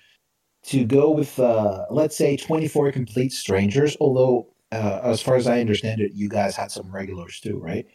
[0.63, 5.59] to go with, uh, let's say, 24 complete strangers, although, uh, as far as I
[5.59, 7.85] understand it, you guys had some regulars too, right?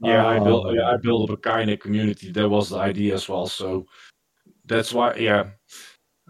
[0.00, 2.32] Yeah, I built um, I built up a kind of community.
[2.32, 3.46] That was the idea as well.
[3.46, 3.86] So
[4.66, 5.50] that's why, yeah.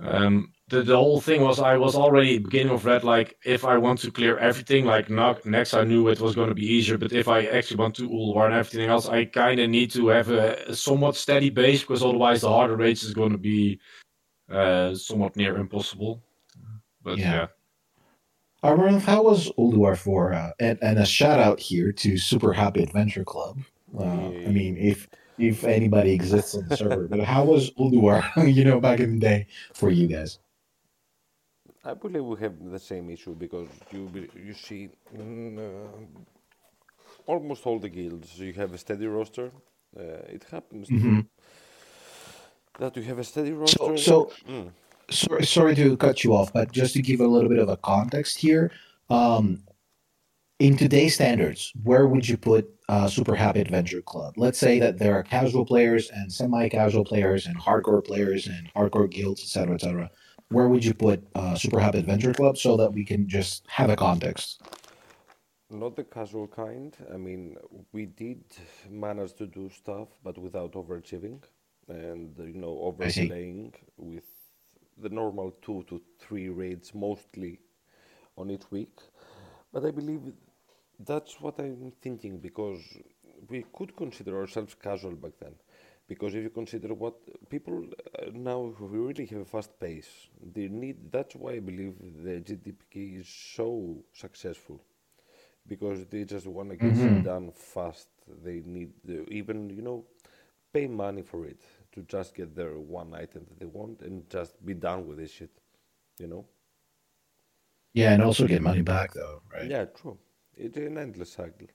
[0.00, 3.04] Um, the, the whole thing was I was already beginning of Wrath.
[3.04, 6.54] Like if I want to clear everything, like Naxx I knew it was going to
[6.54, 6.96] be easier.
[6.96, 10.08] But if I actually want to Ulduar and everything else, I kind of need to
[10.08, 13.80] have a, a, somewhat steady base because otherwise the harder rates is going to be
[14.50, 16.22] uh, somewhat near impossible.
[17.02, 17.32] But yeah.
[17.32, 17.46] yeah.
[18.62, 20.32] Armand, how was Ulduar for?
[20.32, 23.58] Uh, and, and a shout out here to Super Happy Adventure Club.
[23.98, 25.06] Uh, I mean, if
[25.36, 29.20] if anybody exists on the server, but how was Ulduar, you know, back in the
[29.20, 30.38] day for you guys?
[31.84, 34.08] I believe we have the same issue because you
[34.48, 36.06] you see mm, uh,
[37.26, 39.50] almost all the guilds you have a steady roster.
[39.96, 41.20] Uh, it happens mm-hmm
[42.78, 43.96] that you have a steady roster.
[43.96, 44.70] So, so mm.
[45.10, 47.76] sorry, sorry to cut you off, but just to give a little bit of a
[47.76, 48.70] context here,
[49.10, 49.62] um,
[50.58, 54.34] in today's standards, where would you put uh, Super Happy Adventure Club?
[54.36, 59.10] Let's say that there are casual players and semi-casual players and hardcore players and hardcore
[59.10, 60.10] guilds, etc., etc.
[60.52, 63.90] Where would you put uh, Super Happy Adventure Club so that we can just have
[63.90, 64.62] a context?
[65.70, 66.96] Not the casual kind.
[67.12, 67.56] I mean,
[67.92, 68.44] we did
[68.90, 71.42] manage to do stuff, but without overachieving
[71.88, 74.24] and you know overplaying with
[74.98, 77.60] the normal two to three raids mostly
[78.36, 78.96] on each week.
[79.72, 80.32] But I believe
[81.00, 82.80] that's what I'm thinking because
[83.48, 85.54] we could consider ourselves casual back then.
[86.08, 87.14] Because if you consider what
[87.48, 87.84] people
[88.18, 91.10] uh, now really have a fast pace, they need.
[91.10, 94.82] That's why I believe the GDKP is so successful,
[95.66, 97.18] because they just want to get mm-hmm.
[97.18, 98.08] it done fast.
[98.44, 100.04] They need the, even you know
[100.72, 101.60] pay money for it
[101.92, 105.32] to just get their one item that they want and just be done with this
[105.32, 105.50] shit,
[106.18, 106.46] you know?
[107.92, 109.70] Yeah, and also get money back though, right?
[109.70, 110.18] Yeah, true.
[110.56, 111.68] It's an endless cycle.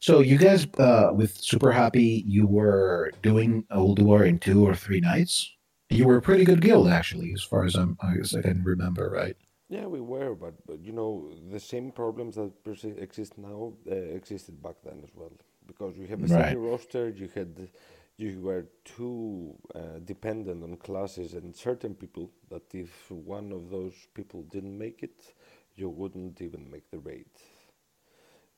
[0.00, 5.00] So you guys, uh, with Super Happy, you were doing Ulduar in two or three
[5.00, 5.56] nights.
[5.90, 9.10] You were a pretty good guild, actually, as far as I'm, as I can remember,
[9.10, 9.36] right?
[9.68, 12.52] Yeah, we were, but, but you know, the same problems that
[12.98, 15.32] exist now uh, existed back then as well
[15.66, 16.58] because you have a right.
[16.58, 17.68] roster, you had
[18.16, 23.94] you were too uh, dependent on classes and certain people that if one of those
[24.14, 25.34] people didn't make it,
[25.76, 27.26] you wouldn't even make the raid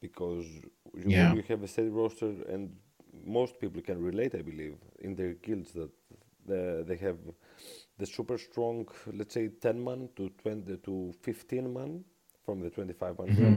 [0.00, 0.46] because
[0.94, 1.34] you, yeah.
[1.34, 2.70] you have a steady roster and
[3.24, 5.90] most people can relate, I believe, in their guilds that
[6.46, 7.18] the, they have
[7.98, 12.04] the super strong, let's say, 10 man to 20 to 15 man
[12.44, 13.54] from the 25 man mm-hmm.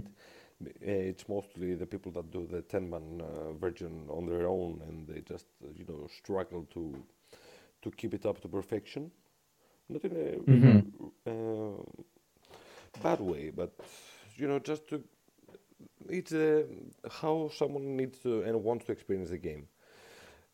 [0.81, 4.81] Eh, it's mostly the people that do the 10 man uh, version on their own
[4.87, 7.03] and they just you know struggle to
[7.81, 9.11] to keep it up to perfection
[9.89, 10.79] not in a mm-hmm.
[11.27, 11.81] uh,
[13.01, 13.73] bad way but
[14.37, 15.03] you know just to
[16.09, 16.63] it's uh,
[17.21, 19.67] how someone needs to and wants to experience the game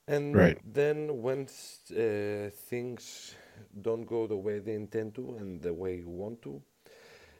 [0.08, 0.60] and right.
[0.74, 1.48] then when
[1.92, 3.36] uh, things
[3.82, 6.62] don't go the way they intend to and the way you want to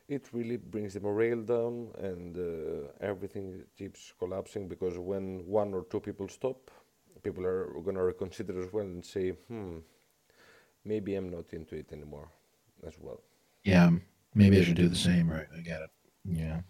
[0.10, 5.86] it really brings the morale down and uh, everything keeps collapsing because when one or
[5.92, 6.72] two people stop,
[7.24, 9.78] people are going to reconsider as well and say, hmm,
[10.84, 12.28] maybe I'm not into it anymore
[12.86, 13.22] as well.
[13.64, 13.92] Yeah,
[14.34, 15.48] maybe I should do the same, right?
[15.56, 15.92] I get it.
[16.26, 16.62] Yeah.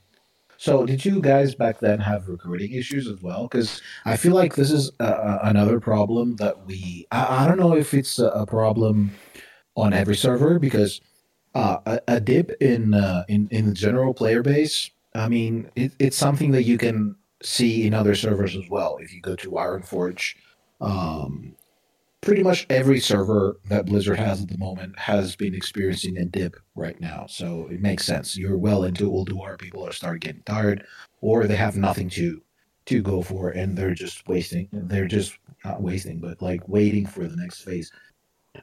[0.60, 3.44] So, did you guys back then have recruiting issues as well?
[3.44, 7.08] Because I feel like this is uh, another problem that we.
[7.14, 9.12] I, I, don't know if it's a, a problem
[9.76, 11.00] on every server because
[11.56, 14.92] uh, a, a, dip in uh, in in the general player base.
[15.16, 18.98] I mean, it, it's something that you can see in other servers as well.
[19.00, 20.36] If you go to Ironforge,
[20.82, 21.56] um,
[22.22, 26.56] pretty much every server that Blizzard has at the moment has been experiencing a dip
[26.76, 27.26] right now.
[27.30, 28.38] So it makes sense.
[28.38, 30.86] You're well into Ulduar, people are starting getting tired,
[31.22, 32.42] or they have nothing to
[32.86, 34.68] to go for, and they're just wasting.
[34.72, 37.92] They're just not wasting, but like waiting for the next phase.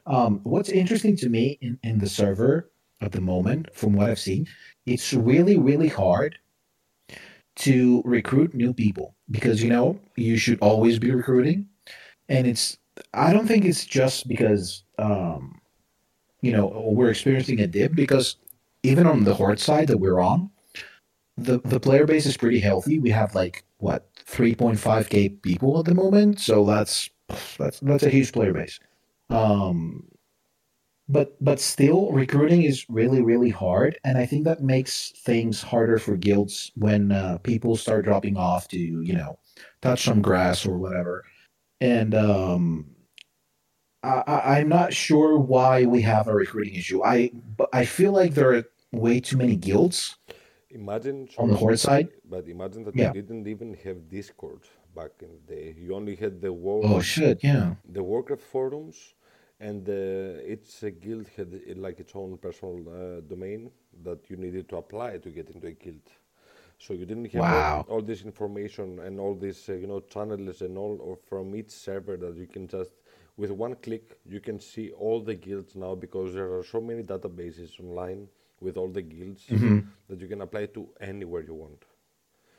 [0.05, 4.19] Um, what's interesting to me in, in the server at the moment, from what I've
[4.19, 4.47] seen,
[4.85, 6.37] it's really really hard
[7.55, 11.67] to recruit new people because you know you should always be recruiting,
[12.29, 12.77] and it's
[13.13, 15.59] I don't think it's just because um,
[16.41, 18.37] you know we're experiencing a dip because
[18.83, 20.49] even on the horde side that we're on,
[21.37, 22.99] the the player base is pretty healthy.
[22.99, 27.09] We have like what 3.5k people at the moment, so that's
[27.57, 28.79] that's that's a huge player base.
[29.29, 30.07] Um,
[31.09, 35.99] but but still, recruiting is really really hard, and I think that makes things harder
[35.99, 39.39] for guilds when uh, people start dropping off to you know
[39.81, 41.23] touch some grass or whatever
[41.81, 42.95] and um,
[44.03, 47.03] I, am not sure why we have a recruiting issue.
[47.03, 50.17] I but I feel like there are way too many guilds.
[50.69, 53.07] Imagine on the horde side, but imagine that yeah.
[53.07, 54.61] you didn't even have Discord
[54.95, 55.75] back in the day.
[55.77, 56.81] You only had the war.
[56.83, 57.43] Oh shit!
[57.43, 57.75] Yeah.
[57.89, 59.15] The Warcraft forums,
[59.59, 63.71] and uh, each guild had like its own personal uh, domain
[64.03, 66.07] that you needed to apply to get into a guild.
[66.79, 67.85] So you didn't have wow.
[67.87, 71.71] all, all, this information and all these uh, you know channels and all from each
[71.71, 72.91] server that you can just
[73.35, 77.01] with one click you can see all the guilds now because there are so many
[77.01, 78.27] databases online
[78.59, 79.79] with all the guilds mm-hmm.
[80.07, 81.83] that you can apply to anywhere you want.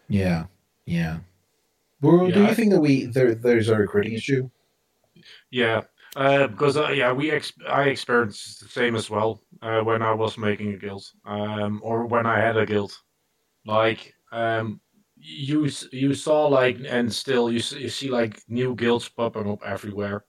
[0.09, 0.47] Yeah,
[0.87, 1.19] yeah.
[2.01, 4.49] Well, yeah, do you think that we there there's a recruiting issue?
[5.51, 5.83] Yeah,
[6.17, 10.13] uh, because uh, yeah, we ex- I experienced the same as well uh, when I
[10.13, 12.97] was making a guild, um, or when I had a guild.
[13.67, 14.81] Like um,
[15.17, 19.63] you you saw like and still you see, you see like new guilds popping up
[19.65, 20.25] everywhere,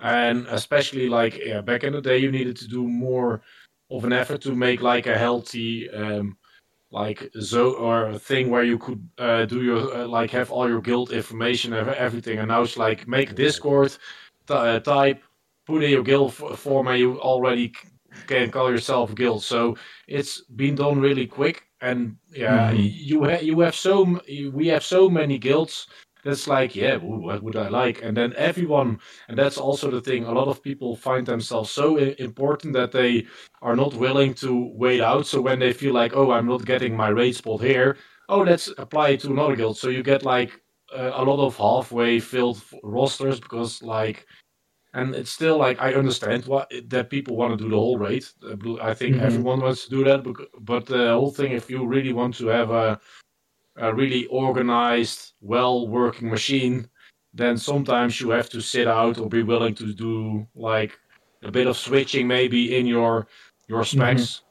[0.00, 3.42] and especially like yeah, back in the day you needed to do more
[3.90, 6.36] of an effort to make like a healthy um,
[6.90, 10.68] like zo or a thing where you could uh, do your uh, like have all
[10.68, 12.38] your guild information and everything.
[12.38, 13.96] And now it's like make discord
[14.48, 15.22] uh, type
[15.66, 17.72] put in your guild form and you already
[18.26, 19.42] can call yourself guild.
[19.42, 22.80] So it's been done really quick and yeah, mm-hmm.
[22.80, 24.20] you ha- you have so
[24.54, 25.88] we have so many guilds.
[26.24, 28.02] That's like yeah, what would I like?
[28.02, 30.24] And then everyone, and that's also the thing.
[30.24, 33.26] A lot of people find themselves so I- important that they
[33.60, 35.26] are not willing to wait out.
[35.26, 37.96] So when they feel like, oh, I'm not getting my raid spot here,
[38.28, 39.76] oh, let's apply it to another guild.
[39.78, 40.60] So you get like
[40.96, 44.26] uh, a lot of halfway filled rosters because like
[44.94, 48.24] and it's still like I understand what that people want to do the whole raid.
[48.80, 49.24] I think mm-hmm.
[49.24, 50.22] everyone wants to do that,
[50.60, 53.00] but the whole thing, if you really want to have a
[53.76, 56.88] a really organized, well working machine,
[57.32, 60.98] then sometimes you have to sit out or be willing to do like
[61.42, 63.26] a bit of switching maybe in your
[63.68, 64.22] your specs.
[64.22, 64.48] Mm-hmm.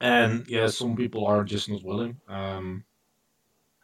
[0.00, 2.20] And yeah, some people are just not willing.
[2.28, 2.84] Um,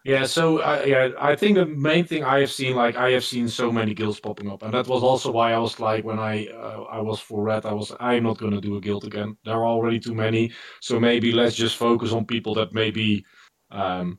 [0.04, 3.24] yeah, so I yeah, I think the main thing I have seen, like I have
[3.24, 6.18] seen so many guilds popping up, and that was also why I was like, when
[6.18, 9.36] I uh, I was for red, I was I'm not gonna do a guild again.
[9.44, 13.24] There are already too many, so maybe let's just focus on people that maybe
[13.70, 14.18] um,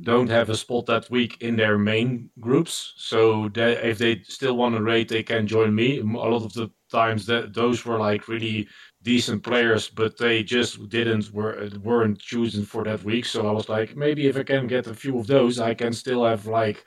[0.00, 2.92] don't have a spot that week in their main groups.
[2.96, 6.00] So that if they still want to raid, they can join me.
[6.00, 8.68] A lot of the times that those were like really
[9.06, 13.24] decent players, but they just didn't were weren't chosen for that week.
[13.24, 15.92] So I was like, maybe if I can get a few of those, I can
[15.92, 16.84] still have like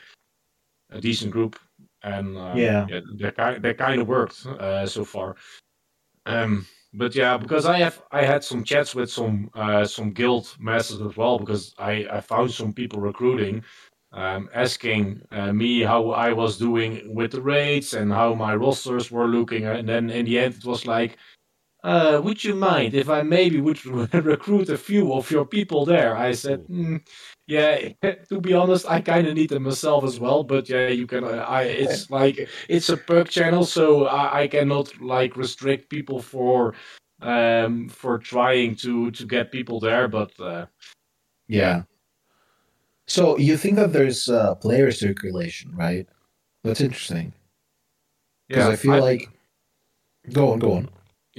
[0.91, 1.58] a decent group.
[2.03, 5.38] And um, yeah, yeah, that kind that kind of worked uh, so far.
[6.25, 10.45] Um, but yeah, because I have I had some chats with some uh, some guild
[10.60, 13.63] masters as well because I I found some people recruiting.
[14.12, 19.12] Um, asking uh, me how I was doing with the raids and how my rosters
[19.12, 21.12] were looking, and then in the end it was like,
[21.84, 26.15] uh, would you mind if I maybe would recruit a few of your people there?
[26.15, 27.02] I said, mm,
[27.48, 27.89] yeah,
[28.30, 30.44] to be honest, I kind of need them myself as well.
[30.44, 31.24] But yeah, you can.
[31.24, 36.22] Uh, I it's like it's a perk channel, so I, I cannot like restrict people
[36.22, 36.74] for
[37.22, 40.10] um for trying to to get people there.
[40.10, 40.65] But uh,
[41.48, 41.84] yeah.
[43.08, 46.08] So you think that there's uh, player circulation, right?
[46.63, 47.34] That's interesting.
[48.48, 49.30] Because yeah, I feel I, like.
[50.32, 50.89] Go on, go on.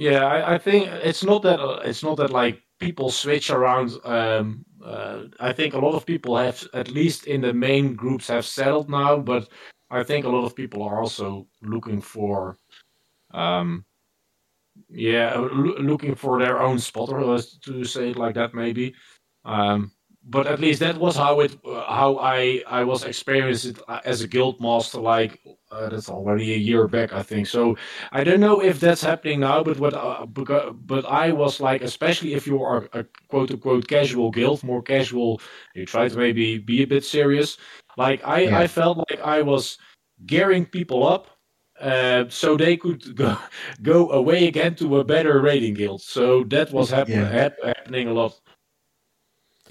[0.01, 3.91] Yeah, I, I think it's not that uh, it's not that like people switch around.
[4.03, 8.27] Um, uh, I think a lot of people have, at least in the main groups,
[8.27, 9.17] have settled now.
[9.19, 9.49] But
[9.91, 12.57] I think a lot of people are also looking for,
[13.31, 13.85] um,
[14.89, 18.95] yeah, looking for their own spot, or to say it like that, maybe.
[19.45, 19.91] Um,
[20.23, 24.21] but at least that was how it, how I I was experiencing it uh, as
[24.21, 24.99] a guild master.
[24.99, 25.39] Like
[25.71, 27.47] uh, that's already a year back, I think.
[27.47, 27.75] So
[28.11, 32.33] I don't know if that's happening now, but what uh, but I was like, especially
[32.33, 35.41] if you are a quote unquote casual guild, more casual,
[35.73, 37.57] you try to maybe be a bit serious.
[37.97, 38.59] Like I, yeah.
[38.59, 39.77] I felt like I was
[40.25, 41.27] gearing people up
[41.81, 43.37] uh, so they could go,
[43.81, 46.01] go away again to a better raiding guild.
[46.01, 47.29] So that was happen, yeah.
[47.29, 48.39] hap, happening a lot.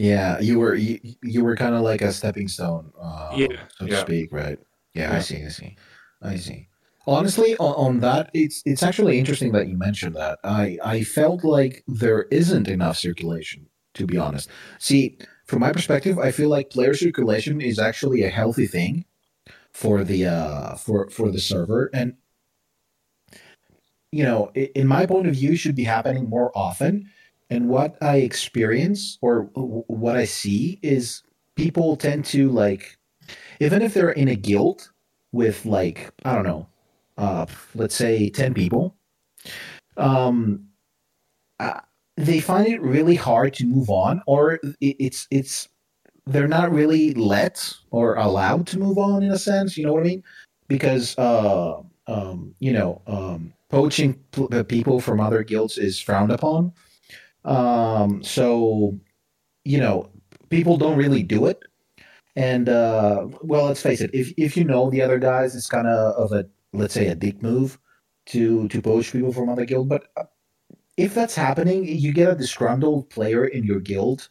[0.01, 3.87] Yeah, you were you, you were kind of like a stepping stone, uh, yeah, so
[3.87, 4.01] to yeah.
[4.01, 4.59] speak, right?
[4.95, 5.77] Yeah, yeah, I see, I see,
[6.23, 6.69] I see.
[7.07, 10.39] Honestly, on, on, that, it's it's actually interesting that you mentioned that.
[10.43, 14.49] I I felt like there isn't enough circulation, to be honest.
[14.79, 19.05] See, from my perspective, I feel like player circulation is actually a healthy thing
[19.73, 22.15] for the uh for for the server and
[24.13, 27.09] you know in my point of view should be happening more often
[27.51, 31.23] and what i experience or what i see is
[31.57, 32.97] people tend to like
[33.61, 34.91] even if they're in a guild
[35.33, 36.67] with like i don't know
[37.19, 38.97] uh let's say 10 people
[39.97, 40.65] um
[41.59, 41.81] uh,
[42.17, 45.69] they find it really hard to move on or it's it's
[46.27, 49.77] they're not really let or allowed to move on in a sense.
[49.77, 50.23] You know what I mean?
[50.69, 54.15] Because uh, um, you know, um, poaching
[54.69, 56.73] people from other guilds is frowned upon.
[57.45, 58.99] Um, so
[59.65, 60.11] you know,
[60.49, 61.61] people don't really do it.
[62.37, 64.11] And uh, well, let's face it.
[64.15, 67.15] If if you know the other guys, it's kind of of a let's say a
[67.15, 67.79] dick move
[68.27, 69.89] to to poach people from other guild.
[69.89, 70.25] But uh,
[70.97, 74.29] if that's happening, you get a disgruntled player in your guild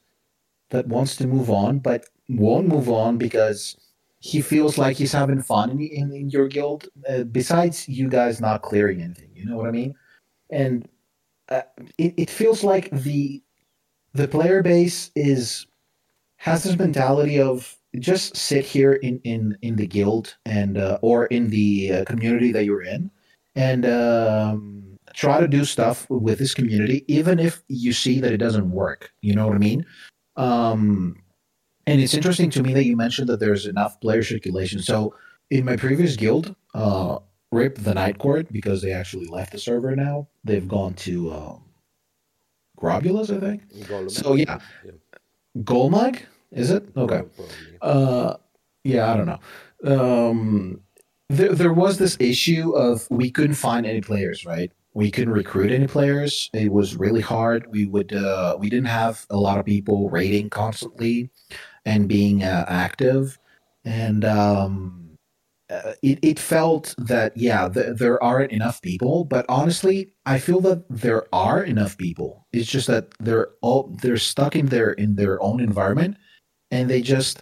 [0.69, 3.75] that wants to move on but won't move on because
[4.19, 8.41] he feels like he's having fun in, in, in your guild uh, besides you guys
[8.41, 9.93] not clearing anything you know what i mean
[10.51, 10.87] and
[11.49, 11.61] uh,
[11.97, 13.41] it, it feels like the
[14.13, 15.67] the player base is
[16.37, 21.25] has this mentality of just sit here in in in the guild and uh, or
[21.27, 23.09] in the uh, community that you're in
[23.55, 28.37] and um, try to do stuff with this community even if you see that it
[28.37, 29.85] doesn't work you know what i mean
[30.37, 31.21] um,
[31.89, 34.79] and it's interesting to me that you mentioned that there's enough player circulation.
[34.79, 35.15] So
[35.49, 37.17] in my previous guild, uh,
[37.51, 40.27] RIP the Night Court because they actually left the server now.
[40.43, 41.63] They've gone to um,
[42.79, 43.69] Globulus, I think.
[43.87, 44.11] Golem.
[44.11, 44.91] So yeah, yeah.
[45.59, 46.21] Golemagg
[46.51, 46.87] is it?
[46.95, 47.23] Okay.
[47.81, 48.35] Uh,
[48.83, 49.39] yeah, I don't know.
[49.83, 50.81] Um,
[51.29, 54.71] there, there was this issue of we couldn't find any players, right?
[54.93, 56.49] we couldn't recruit any players.
[56.53, 57.67] It was really hard.
[57.71, 61.29] We would uh, we didn't have a lot of people raiding constantly
[61.85, 63.37] and being uh, active,
[63.85, 64.98] and um,
[65.69, 69.23] uh, it it felt that yeah th- there aren't enough people.
[69.25, 72.47] But honestly, I feel that there are enough people.
[72.51, 76.17] It's just that they're all they're stuck in their in their own environment,
[76.71, 77.41] and they just.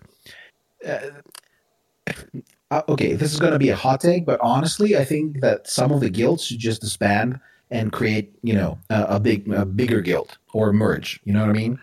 [0.85, 0.99] Uh,
[2.69, 5.69] uh, okay, this is going to be a hot take, but honestly, I think that
[5.69, 7.39] some of the guilds should just disband
[7.71, 11.19] and create, you know, a, a big, a bigger guild or merge.
[11.23, 11.79] You know what I mean?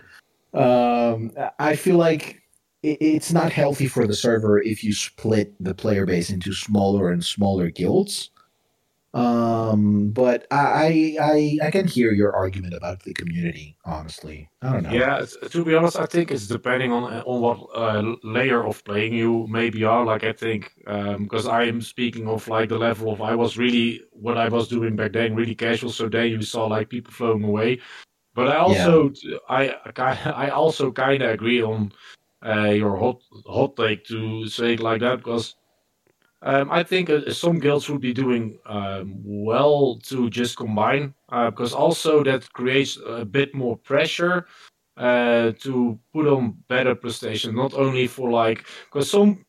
[0.52, 2.42] Um, I feel like
[2.84, 7.24] it's not healthy for the server if you split the player base into smaller and
[7.24, 8.30] smaller guilds.
[9.14, 13.76] Um, but I, I I can hear your argument about the community.
[13.84, 14.90] Honestly, I don't know.
[14.90, 19.14] Yeah, to be honest, I think it's depending on on what uh, layer of playing
[19.14, 20.04] you maybe are.
[20.04, 24.02] Like I think because um, I'm speaking of like the level of I was really
[24.10, 25.90] what I was doing back then really casual.
[25.90, 27.80] So then you saw like people flowing away.
[28.34, 29.38] But I also yeah.
[29.48, 29.76] I
[30.26, 31.92] I also kind of agree on
[32.44, 35.56] uh, your hot hot take to say it like that because
[36.42, 41.50] um, I think uh, some guilds would be doing um, well to just combine uh,
[41.50, 44.46] because also that creates a bit more pressure
[44.96, 47.54] uh, to put on better prestation.
[47.54, 49.44] Not only for like because some,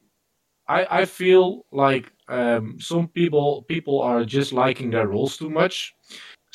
[0.68, 5.94] I I feel like um, some people people are just liking their roles too much.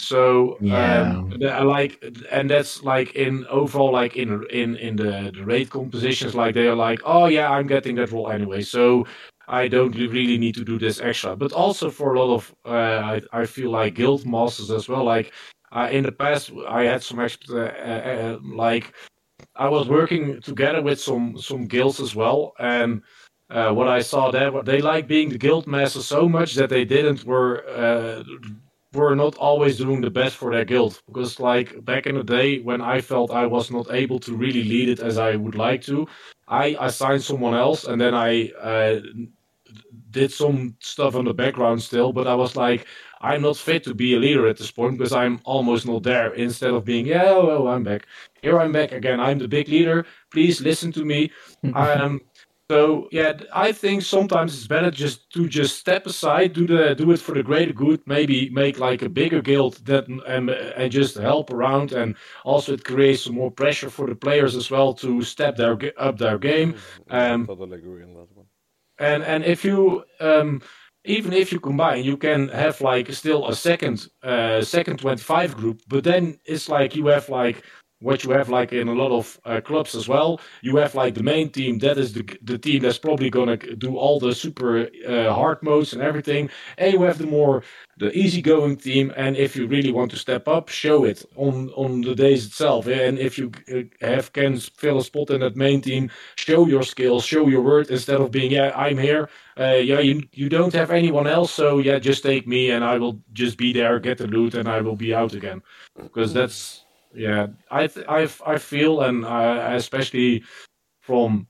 [0.00, 1.02] So yeah.
[1.02, 1.30] um,
[1.66, 6.54] like, and that's like in overall, like in in in the the raid compositions, like
[6.54, 8.62] they are like, oh yeah, I'm getting that role anyway.
[8.62, 9.06] So
[9.48, 11.36] I don't really need to do this extra.
[11.36, 12.70] But also for a lot of, uh,
[13.14, 15.04] I, I feel like guild masters as well.
[15.04, 15.32] Like
[15.72, 18.94] uh, in the past, I had some extra, uh, uh, like
[19.56, 23.02] I was working together with some some guilds as well, and
[23.50, 26.84] uh, what I saw there, they like being the guild master so much that they
[26.84, 28.22] didn't were uh,
[28.92, 32.60] were not always doing the best for their guild because like back in the day
[32.60, 35.82] when I felt I was not able to really lead it as I would like
[35.82, 36.08] to,
[36.48, 39.00] I assigned someone else and then I uh,
[40.10, 42.86] did some stuff on the background still, but I was like,
[43.20, 46.32] I'm not fit to be a leader at this point because I'm almost not there.
[46.34, 48.06] Instead of being, yeah, well, I'm back.
[48.42, 49.20] Here I'm back again.
[49.20, 50.06] I'm the big leader.
[50.32, 51.30] Please listen to me.
[51.74, 52.20] um,
[52.70, 57.10] So yeah, I think sometimes it's better just to just step aside, do the do
[57.10, 58.00] it for the greater good.
[58.06, 62.14] Maybe make like a bigger guild that and and just help around, and
[62.44, 66.18] also it creates some more pressure for the players as well to step their up
[66.18, 66.76] their game.
[67.10, 68.46] Um, totally agree on that one.
[69.00, 70.62] And and if you um,
[71.04, 75.56] even if you combine, you can have like still a second uh, second twenty five
[75.56, 77.64] group, but then it's like you have like
[78.00, 80.40] what you have like in a lot of uh, clubs as well.
[80.62, 83.96] You have like the main team that is the the team that's probably gonna do
[83.96, 87.62] all the super uh, hard modes and everything, and you have the more
[87.98, 89.12] the easygoing team.
[89.16, 92.86] And if you really want to step up, show it on on the days itself.
[92.86, 96.82] And if you uh, have can fill a spot in that main team, show your
[96.82, 99.28] skills, show your word instead of being yeah I'm here.
[99.58, 102.98] Uh, yeah, you you don't have anyone else, so yeah, just take me and I
[102.98, 105.62] will just be there, get the loot, and I will be out again,
[105.96, 110.44] because that's yeah, I th- I I feel, and I, especially
[111.02, 111.48] from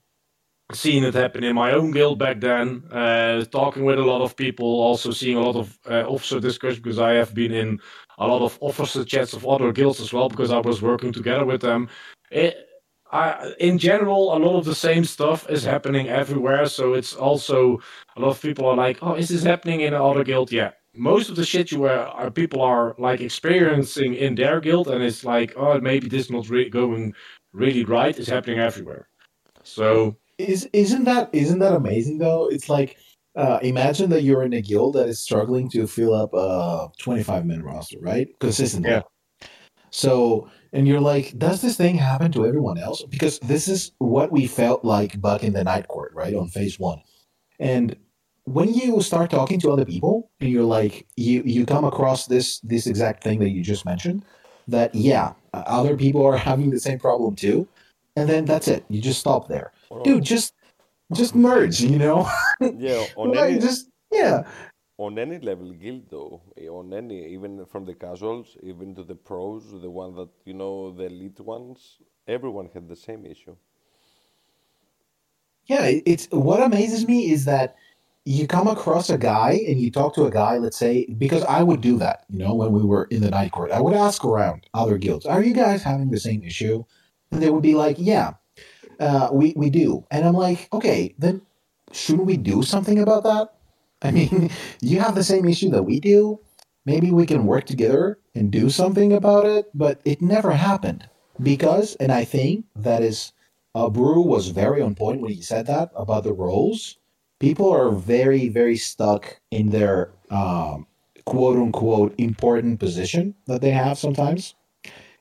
[0.73, 4.35] seeing it happen in my own guild back then, uh, talking with a lot of
[4.37, 7.79] people, also seeing a lot of uh, officer discussion because I have been in
[8.19, 11.45] a lot of officer chats of other guilds as well because I was working together
[11.45, 11.89] with them.
[12.31, 12.57] It,
[13.11, 16.65] I, in general, a lot of the same stuff is happening everywhere.
[16.67, 17.79] So it's also
[18.17, 21.29] a lot of people are like, "Oh, is this happening in another guild?" Yeah, most
[21.29, 25.23] of the shit you are, are, people are like experiencing in their guild, and it's
[25.23, 27.13] like, oh, maybe this not re- going
[27.53, 29.07] really right is happening everywhere.
[29.63, 32.49] So is isn't that isn't that amazing though?
[32.49, 32.97] It's like
[33.35, 37.45] uh, imagine that you're in a guild that is struggling to fill up a 25
[37.45, 38.27] man roster, right?
[38.39, 38.91] Consistently.
[38.91, 39.03] Yeah.
[39.91, 43.03] So and you're like, does this thing happen to everyone else?
[43.03, 46.33] Because this is what we felt like back in the night court, right?
[46.33, 47.01] On phase one.
[47.59, 47.95] And
[48.45, 52.59] when you start talking to other people and you're like you you come across this
[52.61, 54.23] this exact thing that you just mentioned
[54.67, 57.67] that yeah uh, other people are having the same problem too
[58.15, 58.85] and then that's it.
[58.89, 59.71] You just stop there.
[60.03, 60.53] Dude just
[61.13, 62.29] just merge you know?
[62.59, 64.43] Yeah on like, any, just yeah.
[64.97, 69.15] on any level guild though eh, on any even from the casuals even to the
[69.15, 73.55] pros the one that you know the elite ones everyone had the same issue.
[75.65, 77.75] Yeah it's what amazes me is that
[78.25, 81.63] you come across a guy and you talk to a guy, let's say, because I
[81.63, 83.71] would do that, you know, when we were in the night court.
[83.71, 86.83] I would ask around other guilds, are you guys having the same issue?
[87.31, 88.33] And they would be like, yeah,
[88.99, 90.05] uh, we, we do.
[90.11, 91.41] And I'm like, okay, then
[91.91, 93.53] shouldn't we do something about that?
[94.03, 94.49] I mean,
[94.81, 96.39] you have the same issue that we do.
[96.85, 101.07] Maybe we can work together and do something about it, but it never happened
[101.41, 103.33] because, and I think that is,
[103.75, 106.97] uh, Buru was very on point when he said that about the roles
[107.41, 110.85] people are very very stuck in their um,
[111.25, 114.55] quote unquote important position that they have sometimes.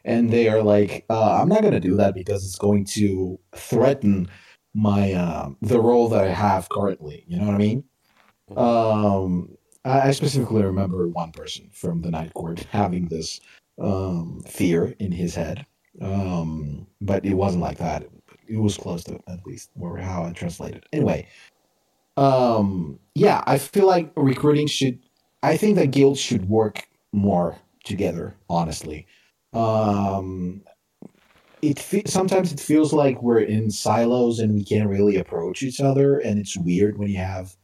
[0.05, 3.39] And they are like uh, i'm not going to do that because it's going to
[3.57, 4.29] threaten
[4.75, 7.25] my uh, the role that i have currently.
[7.27, 7.85] You know what i mean?
[8.57, 13.41] Um, I, specifically remember one person from the night court having this
[13.81, 15.65] um, fear in his head.
[16.03, 18.05] Um, but it wasn't like that.
[18.49, 21.27] It was close to at least or how i translated anyway
[22.17, 24.99] um, yeah, I feel like recruiting should.
[25.43, 28.35] I think that guilds should work more together.
[28.49, 29.07] Honestly,
[29.55, 30.63] um,
[31.63, 35.81] it fe- sometimes it feels like we're in silos and we can't really approach each
[35.81, 37.57] other, and it's weird when you have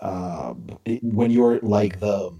[0.00, 0.54] uh,
[1.02, 2.32] when you're like the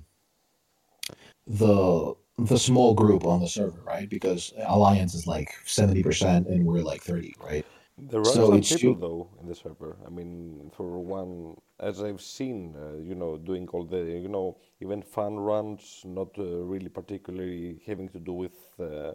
[1.47, 4.09] the the small group on the server, right?
[4.09, 7.66] Because Alliance is like seventy percent and we're like thirty, right?
[8.09, 9.96] There are so some people though in the server.
[10.07, 14.57] I mean, for one, as I've seen, uh, you know, doing all the, you know,
[14.80, 19.12] even fun runs, not uh, really particularly having to do with uh,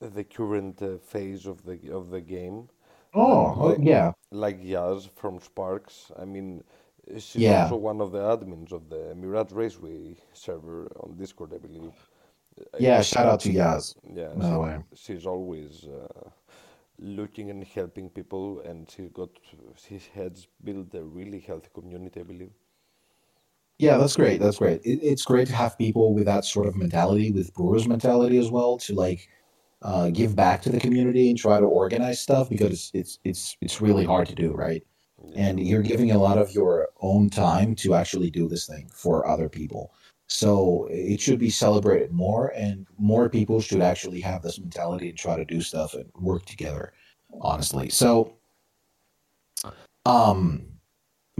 [0.00, 2.68] the current uh, phase of the of the game.
[3.14, 4.12] Oh, like, yeah.
[4.30, 6.12] Like Yaz from Sparks.
[6.20, 6.62] I mean,
[7.14, 7.62] she's yeah.
[7.62, 11.94] also one of the admins of the Mirage Raceway server on Discord, I believe.
[12.78, 13.94] Yeah, shout out to Yaz.
[14.12, 16.28] Yeah, no she, she's always uh,
[16.98, 19.30] looking and helping people, and he got
[19.88, 22.52] his heads built a really healthy community, I believe.
[23.78, 24.40] Yeah, that's great.
[24.40, 24.80] That's great.
[24.84, 28.50] It, it's great to have people with that sort of mentality, with Buru's mentality as
[28.50, 29.28] well, to like
[29.82, 33.56] uh, give back to the community and try to organize stuff because it's it's it's
[33.60, 34.82] it's really hard to do, right?
[35.36, 39.28] And you're giving a lot of your own time to actually do this thing for
[39.28, 39.92] other people.
[40.28, 45.18] So it should be celebrated more, and more people should actually have this mentality and
[45.18, 46.92] try to do stuff and work together.
[47.40, 48.34] Honestly, so
[50.06, 50.66] um,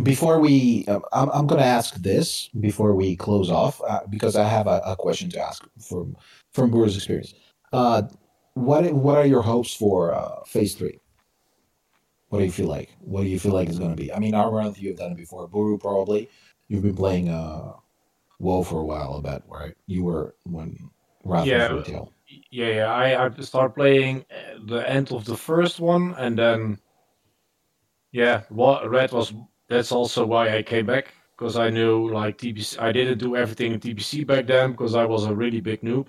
[0.02, 4.36] before we, uh, I'm, I'm going to ask this before we close off uh, because
[4.36, 6.16] I have a, a, question to ask from
[6.52, 7.34] from Buru's experience.
[7.72, 8.02] Uh,
[8.54, 10.98] what what are your hopes for uh, phase three?
[12.28, 12.90] What do you feel like?
[13.00, 14.12] What do you feel like is going to be?
[14.12, 15.48] I mean, I Armoranth, you've done it before.
[15.48, 16.28] Buru, probably.
[16.68, 17.72] You've been playing uh,
[18.38, 19.74] WoW for a while, I bet, right?
[19.86, 20.90] You were when
[21.24, 22.12] Wrath Yeah, was retail.
[22.50, 22.92] yeah, yeah.
[22.92, 26.78] I I started playing uh, the end of the first one, and then
[28.12, 29.32] yeah, what Wrath was.
[29.68, 32.78] That's also why I came back because I knew like TBC.
[32.80, 36.06] I didn't do everything in TBC back then because I was a really big noob,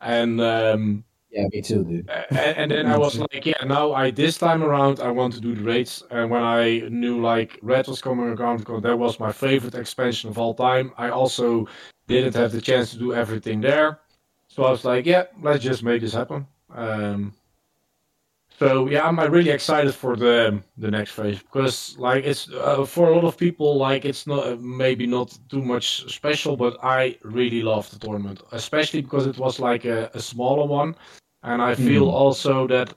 [0.00, 1.04] and um,
[1.36, 2.08] Yeah, me too, dude.
[2.08, 5.34] A- a- And then I was like, yeah, now I this time around I want
[5.34, 6.02] to do the raids.
[6.10, 10.30] And when I knew like Wrath was coming around, because that was my favorite expansion
[10.30, 10.92] of all time.
[10.96, 11.68] I also
[12.08, 14.00] didn't have the chance to do everything there,
[14.48, 16.46] so I was like, yeah, let's just make this happen.
[16.74, 17.34] Um,
[18.58, 23.10] so yeah, I'm really excited for the the next phase because like it's uh, for
[23.10, 27.18] a lot of people like it's not uh, maybe not too much special, but I
[27.22, 30.94] really love the tournament, especially because it was like a, a smaller one,
[31.46, 32.12] and I feel Mm.
[32.12, 32.94] also that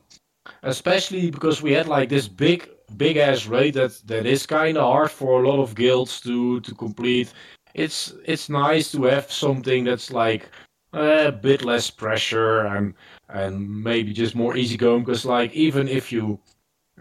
[0.64, 4.84] especially because we had like this big big ass raid that that is kind of
[4.84, 7.34] hard for a lot of guilds to to complete.
[7.76, 10.50] It's it's nice to have something that's like
[10.94, 12.94] a bit less pressure and
[13.30, 16.40] and maybe just more easygoing because like even if you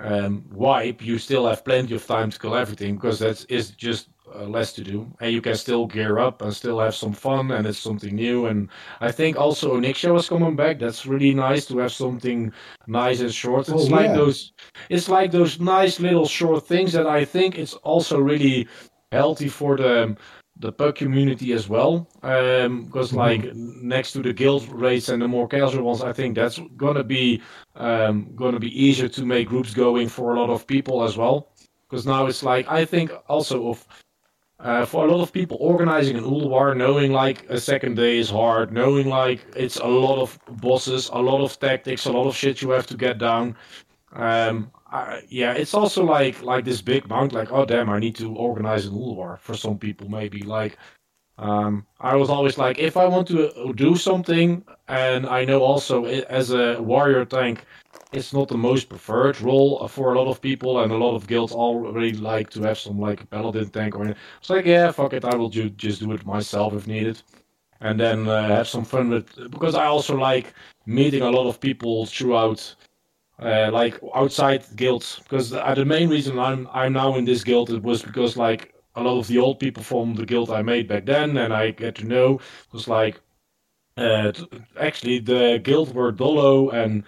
[0.01, 4.11] um, wipe, you still have plenty of time to kill everything because that is just
[4.35, 7.51] uh, less to do, and you can still gear up and still have some fun,
[7.51, 8.47] and it's something new.
[8.47, 8.68] And
[9.01, 10.79] I think also Onyxia was coming back.
[10.79, 12.53] That's really nice to have something
[12.87, 13.68] nice and short.
[13.68, 14.14] Oh It's like yeah.
[14.14, 14.53] those,
[14.89, 18.68] it's like those nice little short things that I think it's also really
[19.12, 20.16] healthy for the
[20.59, 22.07] the pug community as well.
[22.22, 26.12] Um, because hmm like next to the guild rates and the more casual ones, I
[26.12, 27.41] think that's gonna be
[27.76, 31.16] um, going to be easier to make groups going for a lot of people as
[31.16, 31.49] well.
[31.89, 33.87] Because now it's like I think also of
[34.61, 38.28] uh, for a lot of people organizing an Ulduar, knowing like a second day is
[38.28, 42.34] hard, knowing like it's a lot of bosses, a lot of tactics, a lot of
[42.34, 43.56] shit you have to get down.
[44.12, 47.32] Um, I, yeah, it's also like like this big mount.
[47.32, 50.76] Like oh damn, I need to organize an Ulduar for some people maybe like.
[51.39, 56.05] Um, I was always like, if I want to do something, and I know also
[56.07, 57.64] as a warrior tank,
[58.12, 61.26] it's not the most preferred role for a lot of people, and a lot of
[61.28, 63.95] guilds already like to have some like paladin tank.
[63.97, 67.22] Or it's like, yeah, fuck it, I will ju- just do it myself if needed,
[67.80, 69.51] and then uh, have some fun with.
[69.51, 70.55] Because I also like
[70.86, 72.74] meeting a lot of people throughout
[73.41, 77.45] uh, like outside guilds because the, uh, the main reason I'm I'm now in this
[77.45, 80.88] guild was because like a lot of the old people from the guild I made
[80.88, 82.40] back then and I get to know
[82.72, 83.20] was like
[83.96, 84.32] uh,
[84.78, 87.05] actually the guild where Dolo and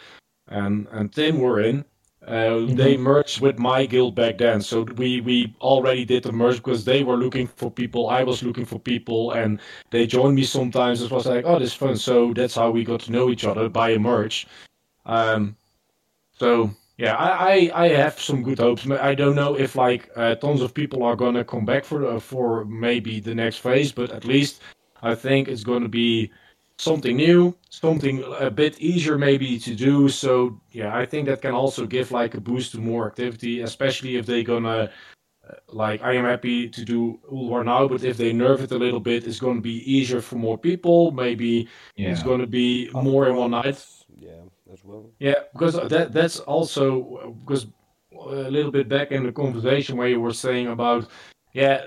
[0.49, 1.85] and and Tim were in
[2.27, 4.61] uh, they hmm merged with my guild back then.
[4.63, 8.43] So we we already did the merge because they were looking for people I was
[8.43, 9.61] looking for people and
[9.91, 11.03] they joined me sometimes.
[11.03, 11.97] It was like oh this is fun.
[11.97, 14.47] So that's how we got to know each other by a merge.
[15.07, 15.57] Um
[16.33, 16.71] so
[17.01, 18.87] yeah, I, I I have some good hopes.
[18.91, 22.21] I don't know if like uh, tons of people are gonna come back for the,
[22.21, 24.61] for maybe the next phase, but at least
[25.03, 26.31] I think it's gonna be
[26.79, 30.11] something new, something a bit easier maybe to do.
[30.11, 34.17] So yeah, I think that can also give like a boost to more activity, especially
[34.17, 34.91] if they're gonna
[35.69, 39.01] like I am happy to do Ulduar now, but if they nerf it a little
[39.01, 41.13] bit, it's gonna be easier for more people.
[41.13, 41.67] Maybe
[42.11, 43.83] it's gonna be more in one night.
[44.91, 45.11] Well.
[45.19, 47.67] Yeah, because that that's also because
[48.13, 51.09] a little bit back in the conversation where you were saying about
[51.53, 51.85] yeah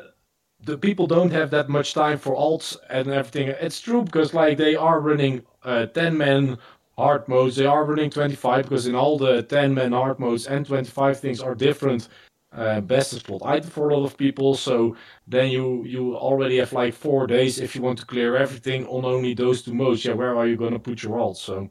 [0.63, 3.49] the people don't have that much time for alts and everything.
[3.49, 6.57] It's true because like they are running uh, 10 man
[6.97, 10.65] hard modes, they are running 25 because in all the 10 man hard modes and
[10.65, 12.07] 25 things are different
[12.53, 14.55] uh, best spot item for a lot of people.
[14.55, 14.95] So
[15.27, 19.03] then you you already have like four days if you want to clear everything on
[19.03, 20.05] only those two modes.
[20.05, 21.37] Yeah, where are you gonna put your alts?
[21.37, 21.69] So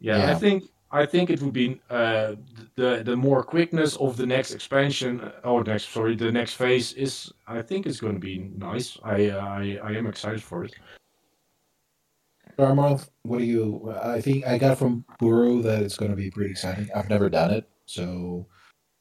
[0.00, 2.34] yeah, I think I think it would be uh,
[2.74, 6.92] the the more quickness of the next expansion uh, or next sorry the next phase
[6.94, 8.98] is I think it's going to be nice.
[9.04, 10.74] I I I am excited for it.
[12.56, 13.94] Dartmouth, what do you?
[14.02, 16.88] I think I got from Buru that it's going to be pretty exciting.
[16.94, 18.46] I've never done it, so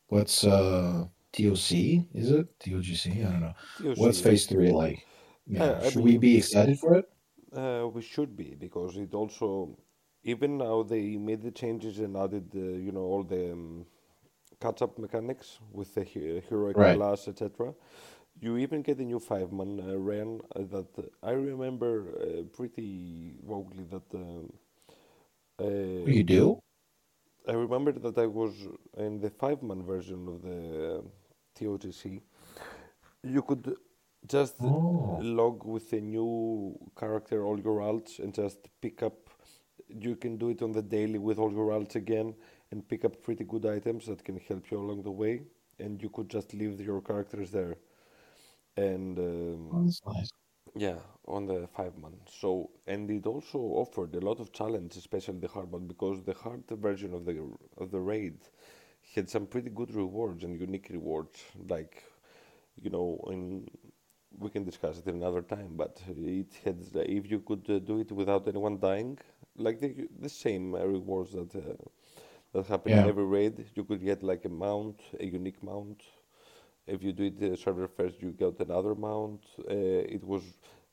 [0.07, 1.71] what's uh TOC?
[2.13, 3.25] Is it TOGC?
[3.25, 3.93] I don't know.
[3.95, 5.05] What's phase three like?
[5.47, 7.09] Yeah, uh, I should we be excited for it?
[7.55, 9.77] uh, we should be because it also,
[10.23, 13.85] even now they made the changes and added, you know, all the um,
[14.61, 16.91] catch-up mechanics with the he- heroic Right.
[16.91, 17.73] class, etc.
[18.39, 23.35] You even get a new five-man uh, ran uh, that uh, I remember uh, pretty
[23.43, 25.63] vaguely that uh,
[26.05, 26.59] Oh, uh, you do?
[27.47, 28.53] I remember that I was
[28.97, 31.03] in the five-man version of the
[31.55, 32.21] TOTC.
[33.23, 33.75] You could
[34.27, 39.28] just Oh, log with a new character, all your alts, and just pick up.
[39.89, 42.35] You can do it on the daily with all your alts again,
[42.71, 45.43] and pick up pretty good items that can help you along the way,
[45.79, 47.77] and you could just leave your characters there.
[48.77, 50.29] And um, Oh, nice.
[50.75, 52.35] yeah, on the five months.
[52.39, 56.33] So, and it also offered a lot of challenge, especially the hard mode, because the
[56.33, 57.37] hard version of the
[57.77, 58.37] of the raid
[59.15, 61.43] had some pretty good rewards and unique rewards.
[61.67, 62.03] Like,
[62.81, 63.67] you know, in
[64.39, 68.11] we can discuss it another time, but it had if you could uh, do it
[68.11, 69.17] without anyone dying,
[69.59, 71.75] like the the same uh, rewards that uh,
[72.53, 73.65] that happen in every raid.
[73.75, 76.03] You could get like a mount, a unique mount.
[76.87, 79.41] If you do it the server first, you get another mount.
[79.59, 80.43] Uh, it was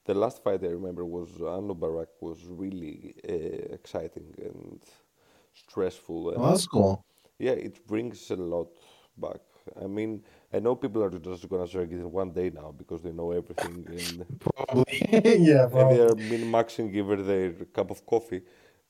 [0.05, 4.81] the last fight I remember was Anub'arak was really uh, exciting and
[5.55, 7.05] stressful Well, that's cool.
[7.39, 8.69] yeah, it brings a lot
[9.17, 9.41] back.
[9.83, 10.23] I mean,
[10.57, 13.33] I know people are just gonna zerg it in one day now because they know
[13.33, 15.03] everything and Probably.
[15.41, 18.43] yeah, and they are min maxing even their cup of coffee,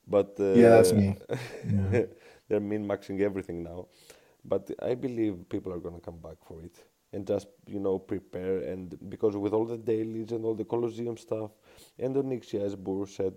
[0.07, 1.17] but Yeah, that's uh, me.
[1.63, 1.93] Yeah.
[2.47, 3.87] they're min maxing everything now.
[4.45, 6.75] But I believe people are gonna come back for it
[7.13, 11.17] and just you know prepare and because with all the dailies and all the Coliseum
[11.17, 11.51] stuff
[11.99, 13.33] and Onyxia, as Buru said,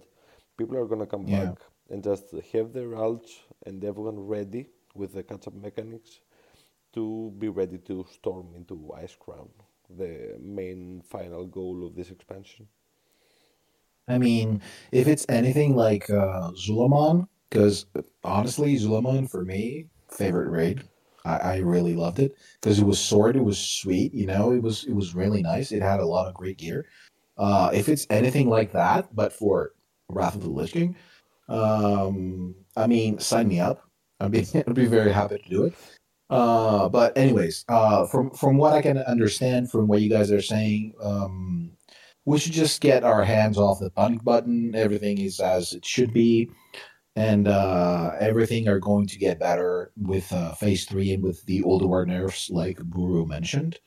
[0.57, 1.31] people are gonna come Yeah.
[1.31, 1.55] back
[1.91, 3.31] and just have their alts
[3.67, 6.21] and everyone ready with the catch-up mechanics
[6.95, 9.49] to be ready to storm into Icecrown,
[9.89, 12.67] the main final goal of this expansion.
[14.09, 14.61] I mean,
[14.91, 17.87] if it's anything like uh, Zul'Aman, because
[18.25, 20.83] honestly, Zul'Aman for me, favorite raid.
[21.25, 24.63] I, I really loved it because it was short, it was sweet, you know, it
[24.63, 25.71] was it was really nice.
[25.71, 26.87] It had a lot of great gear.
[27.37, 29.73] Uh, if it's anything like that, but for
[30.09, 30.97] Wrath of the Lich King,
[31.49, 33.83] um, I mean, sign me up.
[34.21, 35.75] I'd be I'd be very happy to do it.
[36.31, 40.41] Uh, but anyways, uh, from from what I can understand from what you guys are
[40.41, 41.73] saying, um,
[42.25, 44.75] we should just get our hands off the panic button.
[44.75, 46.49] Everything is as it should be,
[47.17, 51.63] and uh, everything are going to get better with uh, phase three and with the
[51.63, 53.81] Ulduar nerfs, like Buru mentioned.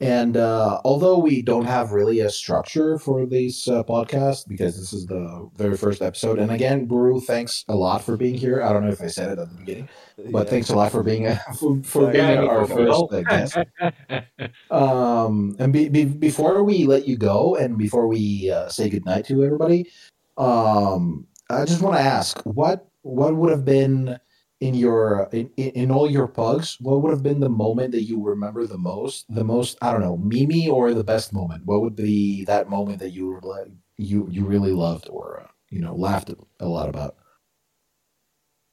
[0.00, 4.92] And uh, although we don't have really a structure for this uh, podcast because this
[4.92, 8.62] is the very first episode, and again, Buru, thanks a lot for being here.
[8.62, 9.88] I don't know if I said it at the beginning,
[10.30, 10.50] but Yeah.
[10.50, 11.26] thanks a lot for being
[11.58, 13.56] for, for being you our first uh, guest.
[14.70, 19.24] Um, and be, be, before we let you go and before we uh, say goodnight
[19.26, 19.88] to everybody,
[20.36, 24.18] um, I just want to ask what what would have been
[24.60, 28.22] in your in, in all your pugs, what would have been the moment that you
[28.22, 29.26] remember the most?
[29.34, 31.64] The most I don't know, Mimi or the best moment?
[31.66, 35.48] What would be that moment that you were like you you really loved or uh,
[35.70, 36.30] you know laughed
[36.60, 37.16] a lot about?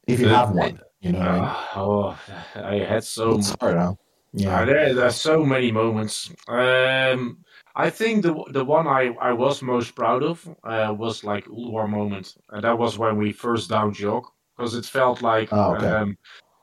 [0.08, 1.44] If you have one, you know what I mean.
[1.46, 2.20] Ah, oh,
[2.56, 3.92] I had so It's hard, huh?
[3.92, 3.96] Uh,
[4.34, 4.66] Yeah.
[4.66, 6.32] there, there's so many moments.
[6.48, 7.44] Um,
[7.76, 11.88] I think the the one I, I was most proud of uh, was like Ulduar
[11.90, 14.26] moment, and that was when we first downed Yogg,
[14.56, 15.88] because it felt like Oh, okay.
[15.88, 16.18] um,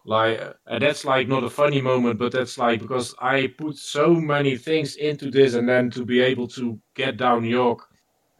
[0.04, 4.14] like and that's like not a funny moment, but that's like because I put so
[4.14, 7.80] many things into this, and then to be able to get down Yogg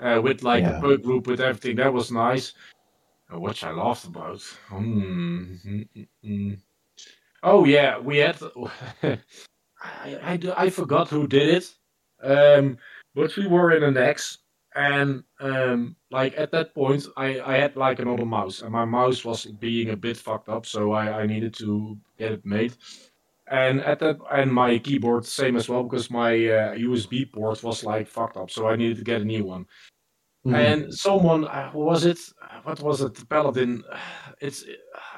[0.01, 0.84] uh, with like Yeah.
[0.84, 2.55] a group with everything, that was nice.
[3.32, 4.40] Uh, Which I laughed about.
[4.68, 5.01] Hmm.
[5.01, 6.59] mm, mm, mm.
[7.42, 8.38] Oh yeah, we had.
[9.82, 11.74] I, I, I forgot who did it,
[12.22, 12.76] um,
[13.14, 14.38] but we were in Naxx,
[14.74, 19.24] and um, like at that point, I, I had like another mouse, and my mouse
[19.24, 22.74] was being a bit fucked up, so I, I needed to get it made.
[23.50, 27.82] And at that, and my keyboard same as well because my uh, USB port was
[27.84, 29.66] like fucked up, so I needed to get a new one.
[30.46, 30.54] Mhm.
[30.54, 32.18] And someone, uh, who was it?
[32.62, 33.14] What was it?
[33.14, 33.82] The Paladin.
[34.40, 34.64] It's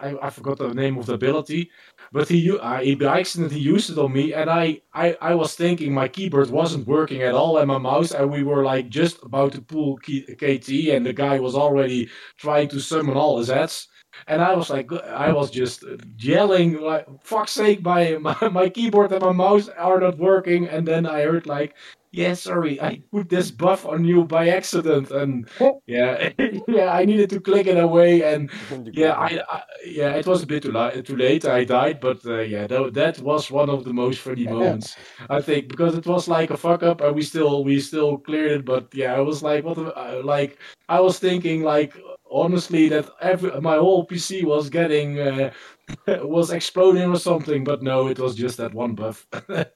[0.01, 1.71] I, I forgot the name of the ability,
[2.13, 5.35] but he uh, he by accident he used it on me, and I, I I
[5.35, 8.89] was thinking my keyboard wasn't working at all, and my mouse, and we were like
[8.91, 13.49] just about to pull KT, and the guy was already trying to summon all his
[13.49, 13.89] heads.
[14.27, 15.85] And I was like, I was just
[16.19, 20.69] yelling like, "Fuck's sake!" My, my my keyboard and my mouse are not working.
[20.69, 21.75] And then I heard like,
[22.13, 25.49] "Yeah, sorry, I put this buff on you by accident." And
[25.87, 26.31] yeah,
[26.69, 28.23] yeah, I needed to click it away.
[28.23, 28.51] And
[28.93, 31.05] yeah, I, I yeah, it was a bit too late.
[31.07, 31.45] Too late.
[31.45, 34.97] I died, but uh, yeah, that, that was one of the most funny moments
[35.31, 38.53] I think because it was like a fuck up, and we still we still cleared
[38.53, 38.65] it.
[38.65, 39.77] But yeah, I was like, what?
[39.77, 40.59] the- uh, like
[40.89, 41.97] I was thinking like
[42.31, 45.51] honestly that every my whole PC was getting uh,
[46.07, 47.65] was exploding or something.
[47.65, 49.27] But no, it was just that one buff.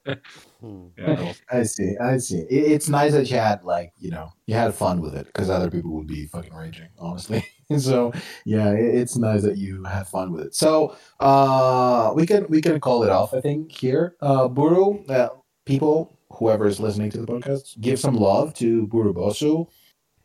[0.58, 0.86] Hmm.
[0.96, 1.96] yeah, I see.
[2.02, 2.38] I see.
[2.38, 5.50] It, it's nice that you had like you know you had fun with it because
[5.50, 7.44] other people would be fucking raging, honestly.
[7.78, 8.10] so
[8.46, 10.54] yeah, it, it's nice that you had fun with it.
[10.54, 13.34] So uh, we can we can call it off.
[13.34, 15.04] I think here, uh, Buru.
[15.04, 15.28] Uh,
[15.66, 19.68] people, whoever is listening to the podcast, give some love to Burubosu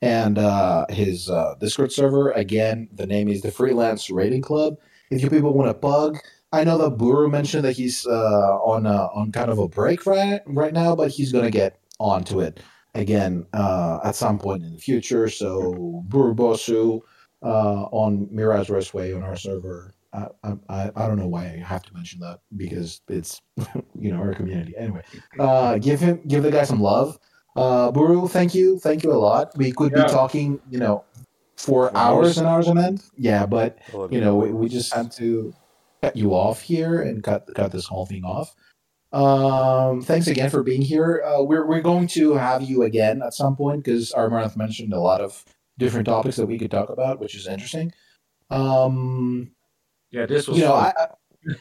[0.01, 2.31] and uh, his uh, Discord server.
[2.31, 4.77] Again, the name is the Freelance Raiding Club.
[5.11, 6.17] If you people want to pug,
[6.53, 10.05] I know that Buru mentioned that he's uh, on a, on kind of a break
[10.05, 12.61] right right now, but he's gonna get onto it
[12.95, 15.27] again uh, at some point in the future.
[15.29, 17.01] So Burubosu
[17.43, 19.93] uh, on Mirage Raceway on our server.
[20.13, 20.27] I,
[20.69, 23.41] I, I don't know why I have to mention that because it's
[23.99, 25.03] you know our community anyway.
[25.39, 27.17] Uh, give him give the guy some love.
[27.55, 29.51] Uh, Buru, thank you, thank you a lot.
[29.57, 30.05] We could Yeah.
[30.05, 31.03] be talking, you know,
[31.61, 32.37] for For hours hours.
[32.39, 33.03] and hours on end.
[33.17, 33.77] Yeah, but
[34.09, 35.53] you know, we, we just had to
[36.01, 38.55] cut you off here and cut cut this whole thing off.
[39.13, 41.21] Um, thanks again for being here.
[41.25, 44.99] Uh, we're we're going to have you again at some point because Armarath mentioned a
[44.99, 45.43] lot of
[45.77, 47.91] different topics that we could talk about, which is interesting.
[48.49, 49.51] Um,
[50.11, 50.93] Yeah, this was you know, I.
[50.97, 51.07] I,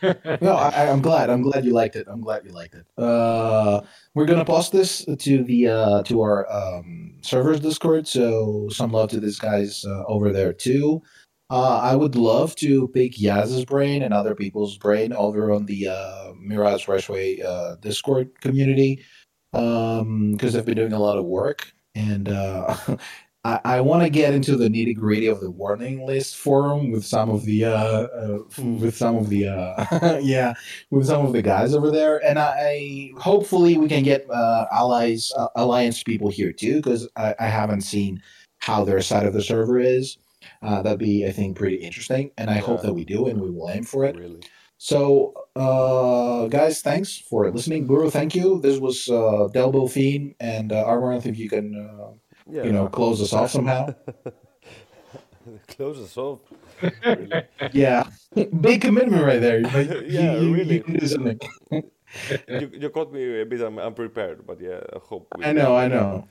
[0.42, 1.30] no, I, I'm glad.
[1.30, 2.06] I'm glad you liked it.
[2.06, 2.84] I'm glad you liked it.
[2.98, 3.80] Uh,
[4.14, 8.08] we're gonna post this to the uh, to our um, servers Discord.
[8.08, 11.02] So some love to these guys uh, over there too.
[11.50, 15.88] Uh, I would love to pick Yaz's brain and other people's brain over on the
[15.88, 19.04] uh, Mirage Raceway uh, Discord community
[19.52, 22.76] because they've been doing a lot of work and uh,
[23.44, 27.04] I, I want to get into the nitty gritty of the warning list forum with
[27.04, 30.52] some of the uh, uh, with some of the uh, yeah
[30.90, 35.32] with some of the guys over there, and I hopefully we can get uh, allies
[35.36, 38.22] uh, alliance people here too because I, I haven't seen
[38.58, 40.18] how their side of the server is.
[40.62, 43.50] Uh, that'd be I think pretty interesting, and I hope that we do, and we
[43.50, 44.16] will aim for it.
[44.16, 44.40] Really.
[44.82, 47.86] So, uh, guys, thanks for listening.
[47.86, 48.60] Buru, thank you.
[48.62, 51.20] This was uh, Delbo Fiend and uh.
[51.22, 52.12] If you can, uh,
[52.50, 52.64] Yeah.
[52.64, 53.94] you know, close us off somehow.
[55.68, 56.40] Close us off.
[57.04, 57.42] Really.
[57.72, 58.04] Yeah,
[58.60, 59.60] big commitment right there.
[59.62, 60.74] Like, Yeah, you, you- really.
[60.76, 61.40] You can do something.
[61.72, 65.26] you, you caught me a bit unprepared, but yeah, I hope.
[65.38, 66.28] we I know, I can, know.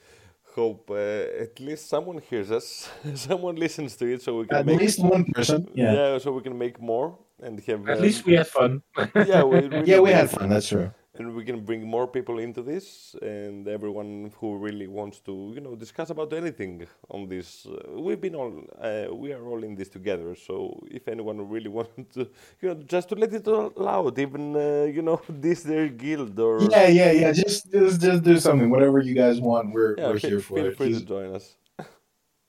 [0.56, 4.66] Hope uh, at least someone hears us, someone listens to it, so we can At
[4.66, 4.80] make.
[4.80, 5.68] least one person.
[5.74, 6.18] Yeah.
[6.20, 7.88] so we can make more and have.
[7.90, 8.82] At um, least we had fun.
[9.16, 10.18] yeah, we really Yeah, we did.
[10.18, 10.50] had fun.
[10.50, 10.92] That's true.
[11.20, 15.62] And we can bring more people into this and everyone who really wants to you
[15.62, 19.76] know discuss about anything on this uh, we've been all uh, we are all in
[19.76, 22.22] this together so if anyone really wants to
[22.62, 26.40] you know just to let it all out even uh, you know this their guild
[26.40, 27.32] or Yeah, yeah, yeah.
[27.34, 28.70] Just, just, just do something.
[28.70, 30.78] Whatever you guys want, we're yeah, we're here for feel it.
[30.78, 31.56] free to join us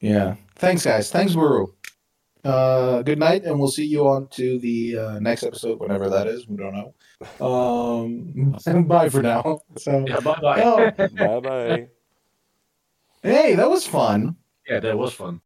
[0.01, 0.37] Yeah.
[0.57, 1.11] Thanks, guys.
[1.11, 1.69] Thanks, Buru.
[2.45, 6.27] Uh, good night, and we'll see you on to the uh, next episode, whenever that
[6.27, 6.49] is.
[6.49, 6.95] We don't know.
[7.41, 8.57] Um,
[8.89, 9.61] bye for now.
[9.79, 10.63] So, Yeah, bye bye.
[10.63, 11.89] oh, bye bye
[13.23, 14.37] hey, that was fun.
[14.67, 15.39] yeah, that was fun.